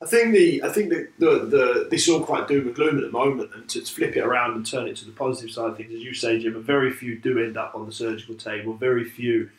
I 0.00 0.06
think 0.06 0.32
the 0.32 0.62
I 0.62 0.68
think 0.68 0.90
the, 0.90 1.08
the, 1.18 1.30
the 1.46 1.88
this 1.90 2.06
is 2.06 2.14
all 2.14 2.20
quite 2.22 2.46
doom 2.46 2.66
and 2.68 2.74
gloom 2.74 2.98
at 2.98 3.02
the 3.04 3.10
moment, 3.10 3.52
and 3.54 3.68
to 3.70 3.80
flip 3.82 4.16
it 4.16 4.20
around 4.20 4.54
and 4.54 4.64
turn 4.64 4.86
it 4.86 4.96
to 4.98 5.04
the 5.04 5.10
positive 5.12 5.50
side 5.50 5.70
of 5.70 5.76
things, 5.76 5.92
as 5.92 6.02
you 6.02 6.14
say, 6.14 6.38
Jim, 6.38 6.62
very 6.62 6.92
few 6.92 7.18
do 7.18 7.38
end 7.40 7.56
up 7.56 7.74
on 7.74 7.84
the 7.84 7.92
surgical 7.92 8.36
table. 8.36 8.74
Very 8.74 9.04
few, 9.04 9.50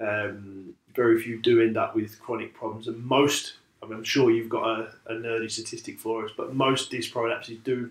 um, 0.00 0.72
very 0.94 1.20
few 1.20 1.38
do 1.38 1.60
end 1.60 1.76
up 1.76 1.94
with 1.94 2.18
chronic 2.18 2.54
problems, 2.54 2.88
and 2.88 3.04
most. 3.04 3.54
I 3.82 3.86
mean, 3.86 3.98
I'm 3.98 4.04
sure 4.04 4.30
you've 4.30 4.48
got 4.48 4.64
a, 4.80 4.92
a 5.08 5.12
nerdy 5.12 5.50
statistic 5.50 5.98
for 5.98 6.24
us, 6.24 6.30
but 6.34 6.54
most 6.54 6.90
disc 6.90 7.12
prolapses 7.12 7.62
do 7.62 7.90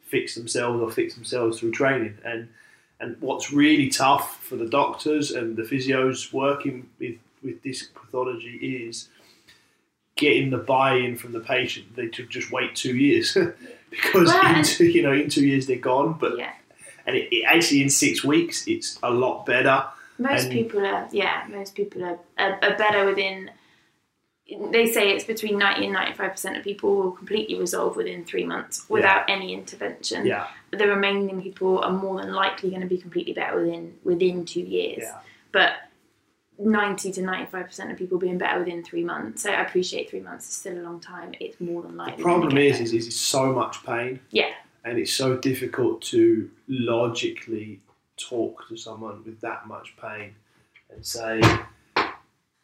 fix 0.00 0.34
themselves 0.34 0.80
or 0.80 0.90
fix 0.90 1.14
themselves 1.14 1.60
through 1.60 1.72
training, 1.72 2.16
and 2.24 2.48
and 3.04 3.16
what's 3.20 3.52
really 3.52 3.88
tough 3.90 4.42
for 4.42 4.56
the 4.56 4.66
doctors 4.66 5.30
and 5.30 5.56
the 5.56 5.62
physios 5.62 6.32
working 6.32 6.88
with 6.98 7.16
with 7.42 7.62
disc 7.62 7.92
pathology 7.94 8.56
is 8.86 9.08
getting 10.16 10.48
the 10.50 10.56
buy-in 10.56 11.16
from 11.16 11.32
the 11.32 11.40
patient. 11.40 11.94
They 11.94 12.08
to 12.08 12.24
just 12.26 12.50
wait 12.50 12.74
two 12.74 12.96
years 12.96 13.36
because 13.90 14.28
Well, 14.32 14.56
in 14.56 14.64
two, 14.64 14.86
you 14.86 15.02
know 15.02 15.12
in 15.12 15.28
two 15.28 15.46
years 15.46 15.66
they're 15.66 15.76
gone. 15.76 16.14
But 16.18 16.38
yeah. 16.38 16.52
and 17.06 17.14
it, 17.16 17.28
it 17.30 17.44
actually 17.44 17.82
in 17.82 17.90
six 17.90 18.24
weeks 18.24 18.66
it's 18.66 18.98
a 19.02 19.10
lot 19.10 19.44
better. 19.44 19.84
Most 20.16 20.44
And- 20.44 20.52
people 20.52 20.86
are, 20.86 21.08
yeah, 21.10 21.44
most 21.50 21.74
people 21.74 22.04
are, 22.04 22.18
are, 22.38 22.58
are 22.62 22.76
better 22.78 23.04
within. 23.04 23.50
They 24.70 24.86
say 24.86 25.10
it's 25.10 25.24
between 25.24 25.58
90 25.58 25.86
and 25.86 25.96
95% 25.96 26.58
of 26.58 26.64
people 26.64 26.96
will 26.96 27.12
completely 27.12 27.58
resolve 27.58 27.96
within 27.96 28.24
three 28.24 28.44
months 28.44 28.88
without 28.88 29.28
any 29.28 29.54
intervention. 29.54 30.26
Yeah, 30.26 30.46
The 30.70 30.86
remaining 30.86 31.40
people 31.42 31.78
are 31.80 31.92
more 31.92 32.20
than 32.20 32.32
likely 32.32 32.70
going 32.70 32.82
to 32.82 32.86
be 32.86 32.98
completely 32.98 33.32
better 33.32 33.60
within 33.60 33.94
within 34.04 34.44
two 34.44 34.60
years. 34.60 35.02
yeah, 35.02 35.18
But 35.52 35.72
90 36.58 37.12
to 37.12 37.20
95% 37.22 37.90
of 37.90 37.98
people 37.98 38.18
being 38.18 38.38
better 38.38 38.60
within 38.60 38.84
three 38.84 39.02
months. 39.04 39.42
So 39.42 39.50
I 39.50 39.60
appreciate 39.62 40.10
three 40.10 40.20
months 40.20 40.48
is 40.48 40.54
still 40.54 40.78
a 40.78 40.84
long 40.84 41.00
time. 41.00 41.34
It's 41.40 41.60
more 41.60 41.82
than 41.82 41.96
likely. 41.96 42.16
The 42.18 42.22
problem 42.22 42.56
is, 42.58 42.80
is, 42.80 42.92
is 42.92 43.06
it's 43.08 43.16
so 43.16 43.52
much 43.52 43.84
pain. 43.84 44.20
Yeah. 44.30 44.50
And 44.84 44.98
it's 44.98 45.12
so 45.12 45.36
difficult 45.36 46.02
to 46.02 46.48
logically 46.68 47.80
talk 48.16 48.68
to 48.68 48.76
someone 48.76 49.24
with 49.24 49.40
that 49.40 49.66
much 49.66 49.96
pain 49.96 50.34
and 50.90 51.04
say 51.04 51.40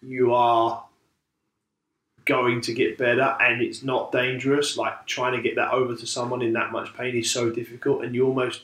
you 0.03 0.33
are 0.33 0.85
going 2.35 2.61
to 2.63 2.73
get 2.73 2.99
better 3.07 3.29
and 3.41 3.61
it's 3.61 3.83
not 3.83 4.13
dangerous. 4.13 4.77
Like 4.77 4.97
trying 5.07 5.35
to 5.37 5.43
get 5.47 5.55
that 5.57 5.73
over 5.73 5.95
to 5.97 6.07
someone 6.07 6.43
in 6.43 6.53
that 6.55 6.71
much 6.73 6.89
pain 6.97 7.15
is 7.17 7.31
so 7.31 7.51
difficult, 7.51 8.05
and 8.05 8.15
you 8.15 8.27
almost 8.27 8.63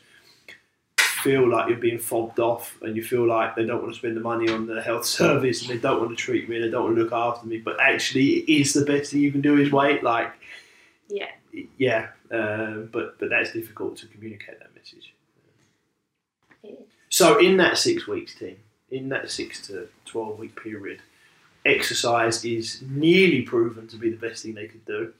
feel 1.27 1.45
like 1.55 1.69
you're 1.69 1.87
being 1.89 1.99
fobbed 1.99 2.39
off, 2.39 2.65
and 2.83 2.95
you 2.97 3.03
feel 3.03 3.27
like 3.27 3.57
they 3.57 3.67
don't 3.67 3.83
want 3.83 3.93
to 3.93 3.99
spend 3.99 4.17
the 4.17 4.21
money 4.33 4.49
on 4.49 4.67
the 4.67 4.81
health 4.81 5.05
service, 5.21 5.59
and 5.61 5.71
they 5.71 5.79
don't 5.87 6.01
want 6.01 6.11
to 6.11 6.17
treat 6.27 6.49
me, 6.49 6.57
and 6.57 6.65
they 6.65 6.71
don't 6.71 6.85
want 6.85 6.97
to 6.97 7.03
look 7.03 7.13
after 7.13 7.47
me. 7.47 7.59
But 7.59 7.81
actually, 7.81 8.27
it 8.41 8.61
is 8.61 8.73
the 8.73 8.85
best 8.85 9.11
thing 9.11 9.21
you 9.21 9.33
can 9.33 9.41
do 9.41 9.59
is 9.59 9.73
wait. 9.73 10.03
Like 10.03 10.33
Yeah. 11.09 11.31
yeah, 11.79 12.03
um, 12.31 12.89
but 12.93 13.19
but 13.19 13.31
that's 13.31 13.53
difficult 13.53 13.97
to 13.99 14.07
communicate 14.07 14.59
that 14.61 14.75
message. 14.77 15.15
So 17.09 17.39
in 17.39 17.57
that 17.63 17.79
six 17.79 18.07
weeks 18.07 18.35
team, 18.35 18.59
in 18.91 19.09
that 19.09 19.31
six 19.31 19.67
to 19.69 19.89
twelve 20.05 20.39
week 20.39 20.55
period, 20.63 21.01
exercise 21.67 22.45
is 22.45 22.83
nearly 22.89 23.43
proven 23.43 23.87
to 23.89 23.97
be 23.97 24.11
the 24.11 24.17
best 24.17 24.43
thing 24.43 24.55
they 24.55 24.67
could 24.67 24.85
do. 24.85 25.13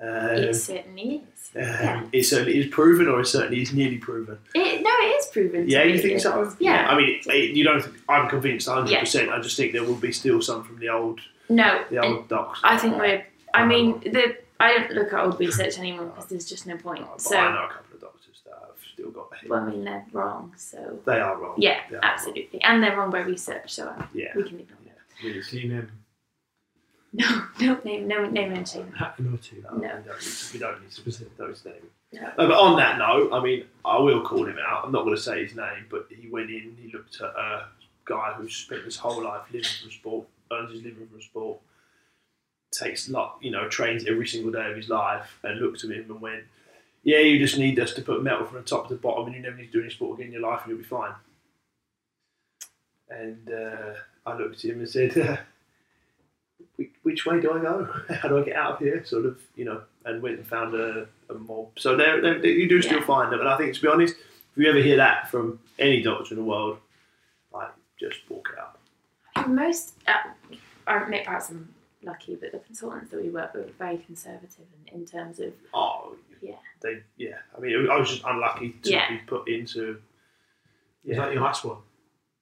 Um, 0.00 0.08
it 0.08 0.54
certainly 0.54 1.22
is. 1.32 1.50
um, 1.56 1.62
yeah. 1.62 2.02
It 2.12 2.24
certainly 2.24 2.58
is 2.58 2.66
proven, 2.66 3.08
or 3.08 3.20
it 3.20 3.26
certainly 3.26 3.62
is 3.62 3.72
nearly 3.72 3.96
proven. 3.96 4.38
It, 4.54 4.82
no, 4.82 4.90
it 4.90 5.16
is 5.20 5.26
proven. 5.26 5.68
Yeah, 5.68 5.84
you 5.84 5.98
think 5.98 6.20
so? 6.20 6.40
it's- 6.42 6.56
Yeah. 6.60 6.86
I 6.90 6.96
mean, 6.96 7.08
it, 7.20 7.26
it- 7.28 7.56
you 7.56 7.64
don't. 7.64 7.82
I'm 8.08 8.28
convinced 8.28 8.68
100. 8.68 8.98
percent 9.00 9.30
I 9.30 9.40
just 9.40 9.56
think 9.56 9.72
there 9.72 9.84
will 9.84 9.94
be 9.94 10.12
still 10.12 10.42
some 10.42 10.64
from 10.64 10.78
the 10.80 10.90
old, 10.90 11.20
No, 11.48 11.82
the 11.90 11.98
old 12.04 12.28
docs. 12.28 12.60
I 12.62 12.76
think 12.76 12.96
we're. 12.98 13.24
I 13.54 13.64
mean, 13.64 14.00
the 14.00 14.36
I 14.60 14.72
don't 14.76 14.90
look 14.92 15.12
at 15.14 15.24
old 15.24 15.40
research 15.40 15.78
anymore 15.78 16.06
because 16.06 16.26
there's 16.26 16.44
just 16.48 16.66
no 16.66 16.76
point. 16.76 17.00
But 17.10 17.20
So, 17.22 17.36
I 17.36 17.52
know 17.54 17.64
a 17.64 17.68
couple 17.68 17.94
of 17.94 18.00
doctors 18.02 18.40
that 18.44 18.52
have 18.52 18.76
still 18.92 19.10
got. 19.10 19.28
well, 19.48 19.60
I 19.60 19.70
mean, 19.70 19.84
they're 19.84 20.04
wrong. 20.12 20.52
So, 20.58 20.98
they 21.06 21.20
are 21.20 21.36
wrong. 21.38 21.54
yeah, 21.56 21.80
They 21.88 21.96
are 21.96 22.00
wrong. 22.00 22.10
absolutely, 22.12 22.62
and 22.62 22.82
they're 22.82 22.96
wrong 22.96 23.10
by 23.10 23.20
research. 23.20 23.72
So 23.72 23.88
um, 23.88 24.08
Yeah. 24.12 24.32
we 24.36 24.42
can 24.42 24.60
ignore. 24.60 24.76
Really. 25.22 25.42
Clean 25.42 25.70
him. 25.70 25.92
No, 27.12 27.42
no 27.60 27.80
name, 27.84 28.06
no 28.08 28.28
name 28.28 28.52
and 28.52 28.68
shame. 28.68 28.92
No, 29.18 29.36
two. 29.36 29.62
No, 29.62 29.78
No. 29.78 29.96
We 29.98 30.04
don't 30.04 30.20
need 30.20 30.20
to, 30.20 30.52
we 30.52 30.58
don't 30.58 30.80
need 30.82 30.90
to 30.90 30.94
Specific. 30.94 31.36
those 31.36 31.64
names. 31.64 31.76
No. 32.12 32.30
But 32.36 32.50
on 32.52 32.76
that 32.76 32.98
note, 32.98 33.32
I 33.32 33.42
mean, 33.42 33.64
I 33.84 33.98
will 33.98 34.22
call 34.22 34.44
him 34.46 34.58
out. 34.64 34.84
I'm 34.84 34.92
not 34.92 35.04
going 35.04 35.16
to 35.16 35.20
say 35.22 35.42
his 35.44 35.54
name, 35.56 35.86
but 35.90 36.06
he 36.10 36.28
went 36.28 36.50
in, 36.50 36.76
he 36.80 36.90
looked 36.92 37.20
at 37.20 37.30
a 37.30 37.66
guy 38.04 38.34
who's 38.36 38.54
spent 38.54 38.84
his 38.84 38.96
whole 38.96 39.22
life 39.24 39.42
living 39.52 39.68
from 39.80 39.90
sport, 39.90 40.26
earns 40.52 40.72
his 40.72 40.82
living 40.82 41.06
from 41.08 41.20
sport, 41.22 41.58
takes 42.72 43.08
lot, 43.08 43.38
you 43.40 43.50
know, 43.50 43.68
trains 43.68 44.04
every 44.06 44.26
single 44.26 44.52
day 44.52 44.70
of 44.70 44.76
his 44.76 44.88
life, 44.88 45.38
and 45.42 45.58
looked 45.60 45.82
at 45.84 45.90
him 45.90 46.10
and 46.10 46.20
went, 46.20 46.44
"Yeah, 47.02 47.18
you 47.20 47.38
just 47.38 47.58
need 47.58 47.78
us 47.80 47.94
to 47.94 48.02
put 48.02 48.22
metal 48.22 48.44
from 48.46 48.58
the 48.58 48.62
top 48.64 48.88
to 48.88 48.94
the 48.94 49.00
bottom, 49.00 49.26
and 49.26 49.34
you 49.34 49.42
never 49.42 49.56
need 49.56 49.66
to 49.66 49.72
do 49.72 49.80
any 49.80 49.90
sport 49.90 50.18
again 50.18 50.28
in 50.28 50.32
your 50.34 50.42
life, 50.42 50.60
and 50.62 50.70
you'll 50.70 50.78
be 50.78 50.84
fine." 50.84 51.14
And 53.08 53.50
uh, 53.50 53.94
I 54.26 54.36
looked 54.36 54.64
at 54.64 54.70
him 54.70 54.80
and 54.80 54.88
said. 54.88 55.16
Uh, 55.16 55.36
which, 56.76 56.90
which 57.04 57.26
way 57.26 57.40
do 57.40 57.52
I 57.52 57.58
go? 57.60 57.88
How 58.20 58.28
do 58.28 58.38
I 58.38 58.42
get 58.42 58.54
out 58.56 58.72
of 58.74 58.78
here? 58.80 59.02
Sort 59.04 59.24
of, 59.24 59.40
you 59.54 59.64
know, 59.64 59.80
and 60.04 60.20
went 60.22 60.36
and 60.38 60.46
found 60.46 60.74
a, 60.74 61.06
a 61.30 61.34
mob. 61.34 61.68
So 61.78 61.96
there, 61.96 62.20
there, 62.20 62.44
you 62.46 62.68
do 62.68 62.82
still 62.82 62.98
Yeah. 63.00 63.06
find 63.06 63.32
them. 63.32 63.40
And 63.40 63.48
I 63.48 63.56
think, 63.56 63.74
to 63.74 63.80
be 63.80 63.88
honest, 63.88 64.14
if 64.14 64.62
you 64.62 64.68
ever 64.68 64.78
hear 64.80 64.96
that 64.96 65.30
from 65.30 65.58
any 65.78 66.02
doctor 66.02 66.34
in 66.34 66.36
the 66.40 66.44
world, 66.44 66.78
like, 67.52 67.70
just 67.98 68.18
walk 68.28 68.48
it 68.52 68.58
out. 69.38 69.48
Most, 69.48 69.94
uh, 70.06 70.12
I 70.86 71.02
admit 71.02 71.24
perhaps 71.24 71.48
I'm 71.50 71.72
lucky, 72.02 72.34
but 72.34 72.52
the 72.52 72.58
consultants 72.58 73.10
that 73.10 73.22
we 73.22 73.30
work 73.30 73.54
with 73.54 73.68
are 73.68 73.72
very 73.78 73.96
conservative 73.98 74.66
in, 74.92 75.00
in 75.00 75.06
terms 75.06 75.40
of 75.40 75.52
Oh, 75.72 76.14
Yeah. 76.42 76.56
They, 76.82 77.02
yeah. 77.16 77.36
I 77.56 77.60
mean, 77.60 77.88
I 77.90 77.96
was 77.98 78.10
just 78.10 78.22
unlucky 78.26 78.76
to 78.82 78.90
Yeah. 78.90 79.08
be 79.10 79.18
put 79.26 79.48
into. 79.48 80.00
Is 81.06 81.16
that 81.16 81.32
your 81.32 81.42
last 81.42 81.64
one 81.64 81.78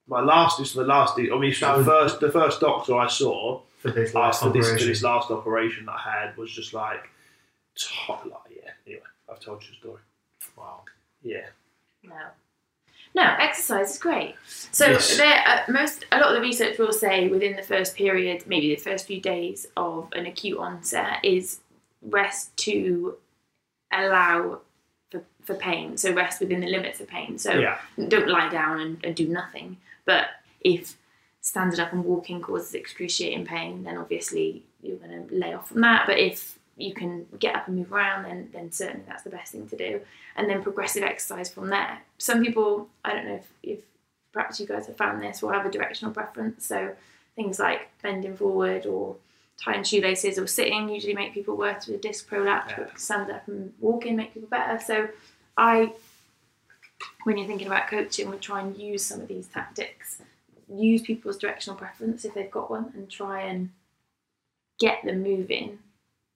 My 0.07 0.21
last 0.21 0.61
is 0.61 0.73
the 0.75 0.85
last. 0.85 1.19
I 1.19 1.23
mean, 1.23 1.45
it's 1.45 1.61
the 1.61 1.83
first. 1.85 2.21
The 2.21 2.31
first 2.31 2.61
doctor 2.61 2.95
I 2.97 3.09
saw 3.09 3.61
for 3.79 3.91
this 3.91 4.15
last 4.15 4.43
after 4.43 4.53
this, 4.59 4.67
for 4.67 4.73
operation? 4.73 4.89
this 4.89 5.03
last 5.03 5.31
operation 5.31 5.87
that 5.87 5.93
I 6.05 6.21
had 6.27 6.37
was 6.37 6.51
just 6.53 6.75
like, 6.75 7.09
top, 7.79 8.25
like 8.25 8.55
yeah. 8.55 8.71
Anyway, 8.87 9.03
I've 9.31 9.41
told 9.41 9.63
you 9.63 9.71
the 9.71 9.77
story. 9.77 10.01
Wow. 10.57 10.81
Yeah. 11.23 11.47
No. 12.03 12.15
No, 13.17 13.23
exercise 13.39 13.93
is 13.93 13.99
great. 13.99 14.35
So 14.47 14.87
Yes. 14.89 15.17
there, 15.17 15.43
uh, 15.47 15.63
most 15.73 16.05
a 16.11 16.19
lot 16.19 16.31
of 16.31 16.35
the 16.35 16.41
research 16.41 16.79
will 16.79 16.93
say 16.93 17.29
within 17.29 17.55
the 17.57 17.63
first 17.63 17.95
period, 17.97 18.45
maybe 18.47 18.75
the 18.75 18.81
first 18.81 19.07
few 19.07 19.21
days 19.21 19.67
of 19.77 20.09
an 20.15 20.27
acute 20.27 20.59
onset, 20.59 21.19
is 21.23 21.61
rest 22.03 22.55
to 22.59 23.17
allow 23.93 24.59
for, 25.11 25.23
for 25.45 25.55
pain. 25.55 25.97
So 25.97 26.13
rest 26.13 26.41
within 26.41 26.61
the 26.61 26.67
limits 26.67 27.01
of 27.01 27.07
pain. 27.09 27.39
So 27.39 27.53
Yeah. 27.53 27.79
don't 28.09 28.29
lie 28.29 28.49
down 28.51 28.81
and, 28.81 29.03
and 29.05 29.15
do 29.15 29.29
nothing. 29.29 29.77
But 30.07 30.27
if 30.61 30.97
standing 31.41 31.81
up 31.81 31.93
and 31.93 32.05
walking 32.05 32.41
causes 32.41 32.75
excruciating 32.75 33.45
pain, 33.47 33.85
then 33.85 33.97
obviously 33.99 34.65
you're 34.83 34.97
going 34.97 35.29
to 35.29 35.35
lay 35.35 35.53
off 35.55 35.69
from 35.69 35.81
that. 35.83 36.05
But 36.07 36.19
if 36.19 36.59
you 36.77 36.93
can 36.95 37.27
get 37.39 37.55
up 37.55 37.69
and 37.69 37.77
move 37.77 37.93
around, 37.93 38.25
then 38.25 38.49
then 38.53 38.73
certainly 38.73 39.05
that's 39.07 39.23
the 39.23 39.31
best 39.31 39.53
thing 39.53 39.69
to 39.69 39.77
do. 39.77 40.01
And 40.37 40.49
then 40.49 40.63
progressive 40.63 41.03
exercise 41.03 41.51
from 41.53 41.69
there. 41.69 41.99
Some 42.19 42.43
people, 42.43 42.89
I 43.05 43.13
don't 43.13 43.27
know 43.27 43.35
if, 43.37 43.47
if 43.63 43.79
perhaps 44.33 44.59
you 44.59 44.67
guys 44.67 44.87
have 44.87 44.97
found 44.97 45.23
this, 45.23 45.41
will 45.43 45.51
have 45.53 45.67
a 45.67 45.71
directional 45.71 46.13
preference. 46.13 46.67
So 46.67 46.95
things 47.37 47.59
like 47.59 47.89
bending 48.03 48.37
forward 48.37 48.87
or 48.87 49.17
tying 49.63 49.85
shoelaces 49.85 50.37
or 50.39 50.47
sitting 50.49 50.89
usually 50.89 51.15
make 51.15 51.33
people 51.33 51.57
worse 51.57 51.87
with 51.87 51.97
a 51.97 51.99
disc 52.01 52.27
prolapse, 52.27 52.71
Yeah. 52.73 52.85
but 52.85 52.99
standing 52.99 53.37
up 53.37 53.47
and 53.47 53.73
walking 53.81 54.17
make 54.17 54.35
people 54.35 54.49
better. 54.49 54.83
So 54.85 55.09
I 55.57 55.93
when 57.25 57.37
you're 57.37 57.47
thinking 57.47 57.67
about 57.67 57.89
coaching, 57.89 58.31
we 58.31 58.37
try 58.39 58.61
and 58.61 58.77
use 58.77 59.05
some 59.05 59.21
of 59.21 59.29
these 59.29 59.47
tactics. 59.49 60.21
Use 60.69 61.03
people's 61.03 61.37
directional 61.37 61.79
preference 61.79 62.25
if 62.25 62.35
they've 62.35 62.51
got 62.51 62.71
one, 62.71 62.93
and 62.95 63.11
try 63.11 63.43
and 63.43 63.71
get 64.81 65.05
them 65.05 65.23
moving 65.23 65.79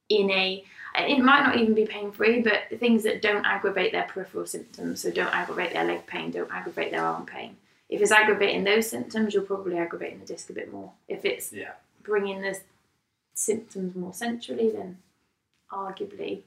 in 0.09 0.31
a. 0.31 0.65
It 0.97 1.19
might 1.21 1.43
not 1.43 1.57
even 1.59 1.75
be 1.75 1.87
pain 1.87 2.11
free, 2.11 2.41
but 2.41 2.79
things 2.81 3.03
that 3.05 3.23
don't 3.23 3.45
aggravate 3.45 3.93
their 3.93 4.05
peripheral 4.05 4.47
symptoms. 4.47 5.03
So 5.03 5.11
don't 5.11 5.35
aggravate 5.35 5.73
their 5.73 5.85
leg 5.85 6.07
pain, 6.07 6.31
don't 6.31 6.51
aggravate 6.51 6.91
their 6.91 7.05
arm 7.05 7.27
pain. 7.27 7.57
If 7.89 8.03
it's 8.03 8.11
aggravating 8.11 8.65
those 8.65 8.89
symptoms, 8.89 9.33
you're 9.33 9.43
probably 9.43 9.79
aggravating 9.79 10.21
the 10.21 10.27
disc 10.27 10.51
a 10.51 10.53
bit 10.53 10.73
more. 10.73 10.93
If 11.09 11.25
it's 11.25 11.53
Yeah. 11.53 11.75
bringing 12.03 12.43
the 12.43 12.59
symptoms 13.35 13.95
more 13.95 14.13
centrally, 14.13 14.71
then 14.71 14.99
arguably 15.71 16.43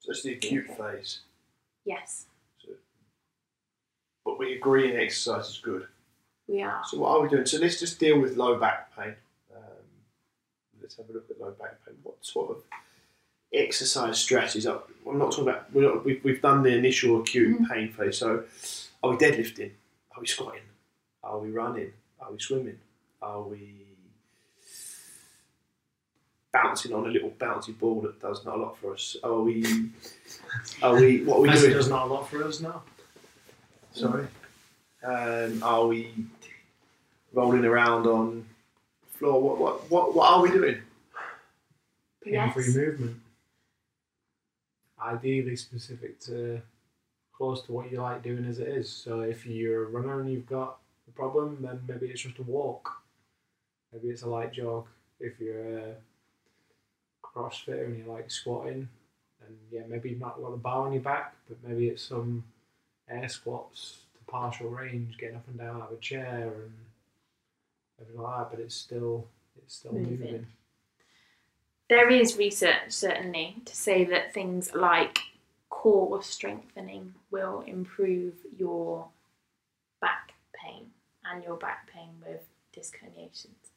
So 0.00 0.12
it's 0.12 0.22
the 0.22 0.32
acute 0.32 0.66
phase. 0.76 1.20
Yes, 1.84 2.26
But 4.24 4.38
we 4.38 4.54
agree 4.56 4.90
in 4.92 5.00
exercise 5.00 5.48
is 5.48 5.58
good. 5.58 5.86
we 6.46 6.62
are. 6.62 6.82
So 6.86 6.98
what 6.98 7.10
are 7.10 7.20
we 7.22 7.28
doing? 7.28 7.46
So 7.46 7.58
let's 7.58 7.78
just 7.80 7.98
deal 7.98 8.18
with 8.20 8.36
low 8.36 8.58
back 8.58 8.94
pain. 8.96 9.14
Um, 9.54 9.62
let's 10.80 10.96
have 10.96 11.08
a 11.08 11.12
look 11.12 11.30
at 11.30 11.40
low 11.40 11.52
back 11.52 11.84
pain. 11.84 11.94
What 12.02 12.16
sort 12.20 12.50
of 12.50 12.62
exercise 13.52 14.18
strategies? 14.18 14.66
Are, 14.66 14.82
I'm 15.08 15.18
not 15.18 15.30
talking 15.32 15.48
about. 15.48 15.72
We're 15.72 15.82
not, 15.94 16.04
we've, 16.04 16.22
we've 16.22 16.42
done 16.42 16.62
the 16.62 16.76
initial 16.76 17.20
acute 17.20 17.60
Mhm. 17.62 17.68
pain 17.68 17.92
phase. 17.92 18.18
So 18.18 18.44
are 19.02 19.10
we 19.10 19.16
deadlifting? 19.16 19.72
Are 20.14 20.20
we 20.20 20.26
squatting? 20.26 20.62
Are 21.22 21.38
we 21.38 21.50
running? 21.50 21.92
Are 22.20 22.30
we 22.32 22.38
swimming? 22.38 22.78
Are 23.22 23.42
we 23.42 23.79
bouncing 26.52 26.92
on 26.92 27.06
a 27.06 27.08
little 27.08 27.30
bouncy 27.30 27.76
ball 27.78 28.00
that 28.02 28.20
does 28.20 28.44
not 28.44 28.56
a 28.56 28.60
lot 28.60 28.78
for 28.78 28.94
us? 28.94 29.16
Are 29.22 29.40
we? 29.40 29.90
Are 30.82 30.94
we? 30.94 31.22
What 31.24 31.38
are 31.38 31.40
we 31.42 31.48
Messi 31.48 31.60
doing? 31.62 31.72
does 31.72 31.88
not 31.88 32.06
a 32.06 32.12
lot 32.12 32.28
for 32.28 32.44
us 32.44 32.60
now. 32.60 32.82
Sorry. 33.92 34.26
Um, 35.02 35.62
are 35.62 35.86
we 35.86 36.12
rolling 37.32 37.64
around 37.64 38.06
on 38.06 38.44
the 39.02 39.18
floor? 39.18 39.40
What 39.40 39.58
what 39.58 39.90
what 39.90 40.14
what 40.14 40.30
are 40.30 40.42
we 40.42 40.50
doing? 40.50 40.78
Pain-free 42.24 42.74
movement. 42.74 43.16
Ideally 45.02 45.56
specific 45.56 46.20
to 46.20 46.60
close 47.32 47.62
to 47.62 47.72
what 47.72 47.90
you 47.90 48.02
like 48.02 48.22
doing 48.22 48.44
as 48.44 48.58
it 48.58 48.68
is. 48.68 48.90
So 48.90 49.20
if 49.20 49.46
you're 49.46 49.84
a 49.84 49.86
runner 49.86 50.20
and 50.20 50.30
you've 50.30 50.46
got 50.46 50.76
a 51.08 51.10
problem, 51.12 51.58
then 51.62 51.80
maybe 51.88 52.08
it's 52.08 52.20
just 52.20 52.38
a 52.38 52.42
walk. 52.42 52.90
Maybe 53.92 54.08
it's 54.08 54.22
a 54.22 54.28
light 54.28 54.52
jog. 54.52 54.86
If 55.18 55.40
you're 55.40 55.78
a 55.78 55.94
CrossFitter 57.34 57.86
and 57.86 57.98
you 57.98 58.10
like 58.10 58.30
squatting, 58.30 58.88
then 59.40 59.56
yeah, 59.70 59.82
maybe 59.88 60.10
you've 60.10 60.20
not 60.20 60.40
got 60.40 60.50
the 60.50 60.56
bar 60.56 60.86
on 60.86 60.92
your 60.92 61.02
back, 61.02 61.34
but 61.48 61.58
maybe 61.66 61.88
it's 61.88 62.02
some 62.02 62.44
air 63.08 63.28
squats 63.28 63.98
to 64.14 64.30
partial 64.30 64.68
range, 64.68 65.16
getting 65.18 65.36
up 65.36 65.48
and 65.48 65.58
down 65.58 65.80
out 65.82 65.92
of 65.92 65.98
a 65.98 66.00
chair 66.00 66.52
and 66.54 66.72
everything 68.00 68.22
like 68.22 68.38
that. 68.38 68.50
But 68.50 68.60
it's 68.60 68.74
still 68.74 69.26
it's 69.56 69.76
still 69.76 69.92
Moving. 69.92 70.20
moving. 70.20 70.46
There 71.88 72.10
is 72.10 72.36
research 72.36 72.90
certainly 72.90 73.56
to 73.64 73.74
say 73.74 74.04
that 74.04 74.32
things 74.32 74.74
like 74.74 75.18
core 75.70 76.22
strengthening 76.22 77.14
will 77.30 77.62
improve 77.66 78.34
your 78.56 79.08
back 80.00 80.34
pain 80.54 80.86
and 81.24 81.42
your 81.42 81.56
back 81.56 81.90
pain 81.92 82.10
with 82.24 82.42
disc 82.72 82.96
herniations 82.98 83.70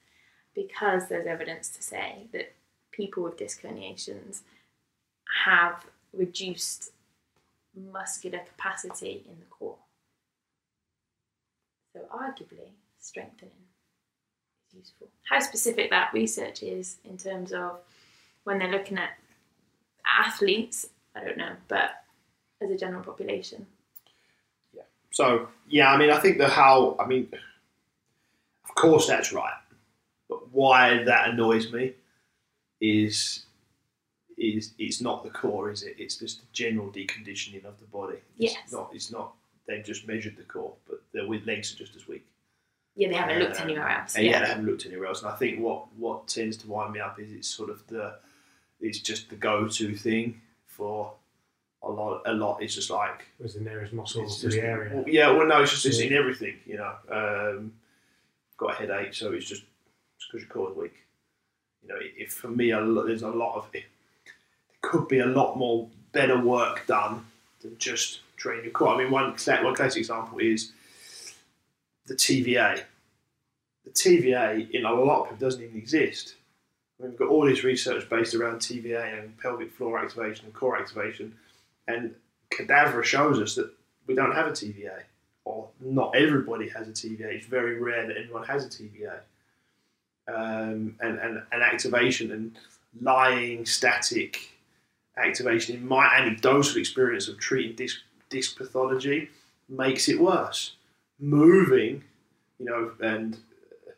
because 0.54 1.08
there's 1.08 1.26
evidence 1.26 1.70
to 1.70 1.82
say 1.82 2.28
that 2.34 2.54
people 2.96 3.24
with 3.24 3.38
disc 3.38 3.62
herniations 3.62 4.42
have 5.46 5.86
reduced 6.14 6.92
muscular 7.76 8.40
capacity 8.40 9.24
in 9.28 9.40
the 9.40 9.46
core. 9.50 9.78
So 11.94 12.02
arguably 12.14 12.70
strengthening 13.00 13.52
is 14.70 14.80
useful. 14.80 15.08
How 15.30 15.40
specific 15.40 15.90
that 15.90 16.14
research 16.14 16.64
is 16.64 16.98
in 17.06 17.18
terms 17.18 17.52
of 17.52 17.80
when 18.44 18.60
they're 18.60 18.72
looking 18.72 18.98
at 18.98 19.12
athletes, 20.06 20.88
I 21.16 21.24
don't 21.24 21.38
know, 21.38 21.56
but 21.68 21.92
as 22.62 22.70
a 22.70 22.78
general 22.78 23.04
population. 23.04 23.66
Yeah. 24.74 24.84
So 25.12 25.48
yeah, 25.68 25.92
I 25.92 25.98
mean, 25.98 26.10
I 26.10 26.20
think 26.20 26.38
the 26.38 26.48
how. 26.48 26.96
I 27.00 27.06
mean, 27.06 27.30
of 28.64 28.76
course 28.76 29.08
that's 29.08 29.34
right, 29.34 29.54
but 30.30 30.52
why 30.52 31.04
that 31.04 31.30
annoys 31.30 31.72
me 31.72 31.94
is 32.84 33.46
is 34.38 34.74
it's 34.80 35.00
not 35.00 35.24
the 35.24 35.30
core, 35.30 35.72
is 35.72 35.84
it? 35.84 35.96
It's 35.98 36.18
just 36.18 36.40
the 36.42 36.48
general 36.54 36.90
deconditioning 36.92 37.64
of 37.66 37.80
the 37.80 37.86
body. 37.86 38.18
It's 38.38 38.54
Yes. 38.56 38.72
Not. 38.72 38.90
It's 38.94 39.12
not. 39.12 39.34
They've 39.68 39.86
just 39.86 40.08
measured 40.08 40.36
the 40.36 40.44
core, 40.44 40.74
but 40.90 41.02
their 41.14 41.24
legs 41.24 41.74
are 41.74 41.78
just 41.78 41.96
as 41.96 42.08
weak. 42.08 42.26
Yeah, 42.96 43.08
they 43.10 43.16
haven't 43.16 43.40
looked 43.40 43.58
Um, 43.62 43.64
anywhere 43.70 43.88
else. 43.90 44.16
And 44.16 44.26
yeah, 44.26 44.32
Yeah. 44.32 44.40
they 44.42 44.48
haven't 44.48 44.66
looked 44.66 44.86
anywhere 44.86 45.08
else. 45.08 45.22
And 45.22 45.32
I 45.32 45.36
think 45.36 45.60
what 45.60 45.88
what 45.98 46.28
tends 46.28 46.58
to 46.58 46.68
wind 46.68 46.94
me 46.94 47.00
up 47.00 47.20
is 47.20 47.32
it's 47.32 47.48
sort 47.48 47.70
of 47.70 47.86
the 47.88 48.20
it's 48.82 49.00
just 49.00 49.30
the 49.30 49.36
go 49.38 49.68
to 49.68 49.96
thing 49.96 50.42
for 50.66 51.14
a 51.84 51.90
lot. 51.90 52.24
A 52.26 52.34
lot 52.34 52.62
is 52.62 52.76
just 52.76 52.90
like 52.90 53.26
was 53.40 53.54
the 53.54 53.62
nearest 53.62 53.94
muscle 53.94 54.24
it's 54.24 54.40
to 54.42 54.50
the 54.50 54.62
area. 54.62 54.96
well, 54.96 55.08
yeah, 55.08 55.30
well, 55.32 55.48
no, 55.48 55.62
it's 55.62 55.72
just 55.72 55.86
it's 55.86 56.00
Yeah. 56.00 56.08
in 56.08 56.14
everything. 56.14 56.60
You 56.66 56.78
know, 56.78 56.96
um, 57.10 57.74
got 58.58 58.72
a 58.74 58.76
headache, 58.76 59.14
so 59.14 59.32
it's 59.32 59.46
just 59.48 59.64
because 60.20 60.42
your 60.42 60.50
core's 60.50 60.76
weak. 60.76 60.96
You 61.84 61.90
know, 61.90 62.00
if 62.00 62.34
for 62.34 62.48
me, 62.48 62.72
a 62.72 62.84
there's 63.06 63.24
a 63.24 63.30
lot 63.30 63.56
of 63.56 63.68
it. 63.74 63.84
There 64.26 64.34
could 64.82 65.08
be 65.08 65.20
a 65.20 65.26
lot 65.26 65.58
more 65.58 65.90
better 66.12 66.40
work 66.40 66.88
done 66.88 67.26
than 67.62 67.78
just 67.78 68.22
train 68.38 68.64
your 68.64 68.72
core. 68.72 68.96
I 68.96 68.98
mean, 68.98 69.12
one 69.12 69.36
one 69.36 69.76
classic 69.76 70.00
example 70.00 70.40
is 70.40 70.72
the 72.06 72.16
TVA. 72.16 72.84
The 73.86 73.92
TVA 73.92 74.72
in 74.72 74.86
a 74.86 74.94
lot 74.94 75.22
of 75.22 75.30
people 75.30 75.46
doesn't 75.46 75.64
even 75.64 75.78
exist. 75.78 76.36
I 77.00 77.04
mean, 77.04 77.12
we've 77.12 77.20
got 77.20 77.30
all 77.30 77.46
this 77.46 77.64
research 77.64 78.10
based 78.10 78.36
around 78.36 78.60
TVA 78.60 79.20
and 79.20 79.38
pelvic 79.40 79.74
floor 79.74 80.00
activation 80.00 80.46
and 80.46 80.54
core 80.54 80.78
activation, 80.78 81.36
and 81.88 82.16
cadaver 82.50 83.04
shows 83.04 83.40
us 83.40 83.56
that 83.56 83.72
we 84.08 84.16
don't 84.16 84.34
have 84.34 84.48
a 84.48 84.52
TVA, 84.52 85.02
or 85.44 85.70
not 85.82 86.16
everybody 86.16 86.70
has 86.70 86.88
a 86.88 86.92
TVA. 86.92 87.34
It's 87.36 87.46
very 87.46 87.80
rare 87.80 88.08
that 88.08 88.18
anyone 88.18 88.46
has 88.46 88.66
a 88.66 88.70
TVA. 88.70 89.20
Um, 90.28 90.96
and, 91.02 91.20
and, 91.20 91.44
and 91.52 91.62
activation 91.62 92.32
and 92.32 92.58
lying 93.02 93.66
static 93.66 94.54
activation, 95.18 95.76
in 95.76 95.88
my 95.88 96.06
anecdotal 96.16 96.78
experience 96.78 97.28
of 97.28 97.40
treating 97.40 97.76
disc, 97.76 97.98
disc 98.30 98.58
pathology, 98.58 99.30
makes 99.70 100.08
it 100.08 100.20
worse. 100.20 100.76
Moving, 101.20 102.04
you 102.60 102.66
know, 102.66 102.92
and 103.02 103.36
uh, 103.36 103.92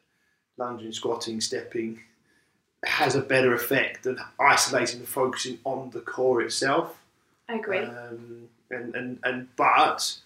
lunging, 0.58 0.92
squatting, 0.92 1.42
stepping 1.42 2.02
has 2.84 3.16
a 3.16 3.22
better 3.22 3.54
effect 3.54 4.04
than 4.04 4.20
isolating 4.40 5.00
and 5.00 5.08
focusing 5.08 5.60
on 5.64 5.90
the 5.92 6.02
core 6.02 6.42
itself. 6.42 7.02
I 7.50 7.56
agree. 7.56 7.80
Um, 7.80 8.50
and, 8.70 8.96
and, 8.96 9.20
and 9.24 9.48
but 9.56 10.18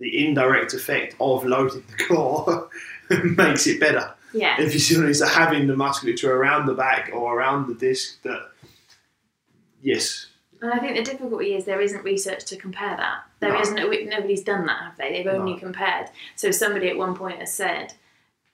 the 0.00 0.26
indirect 0.26 0.74
effect 0.74 1.16
of 1.20 1.44
loading 1.44 1.84
the 1.96 2.04
core 2.04 2.68
makes 3.24 3.66
it 3.66 3.80
better. 3.80 4.14
Yeah. 4.34 4.60
If 4.60 4.74
you 4.74 4.80
see 4.80 4.96
what 4.96 5.02
I 5.02 5.06
mean, 5.06 5.14
so 5.14 5.26
having 5.26 5.66
the 5.66 5.76
musculature 5.76 6.34
around 6.36 6.66
the 6.66 6.74
back 6.74 7.10
or 7.14 7.38
around 7.38 7.68
the 7.68 7.74
disc 7.74 8.20
that 8.22 8.50
yes, 9.82 10.26
And 10.62 10.72
I 10.72 10.78
think 10.78 10.96
the 10.96 11.02
difficulty 11.02 11.54
is 11.54 11.64
there 11.66 11.80
isn't 11.80 12.04
research 12.04 12.44
to 12.46 12.56
compare 12.56 12.96
that. 12.96 13.24
There 13.40 13.52
No. 13.52 13.58
not 13.88 14.04
nobody's 14.06 14.42
done 14.42 14.64
that, 14.66 14.82
have 14.82 14.96
they? 14.96 15.10
They've 15.12 15.26
only 15.26 15.52
No. 15.54 15.58
compared. 15.58 16.08
So 16.36 16.50
somebody 16.50 16.88
at 16.88 16.96
one 16.96 17.14
point 17.14 17.38
has 17.38 17.52
said, 17.52 17.92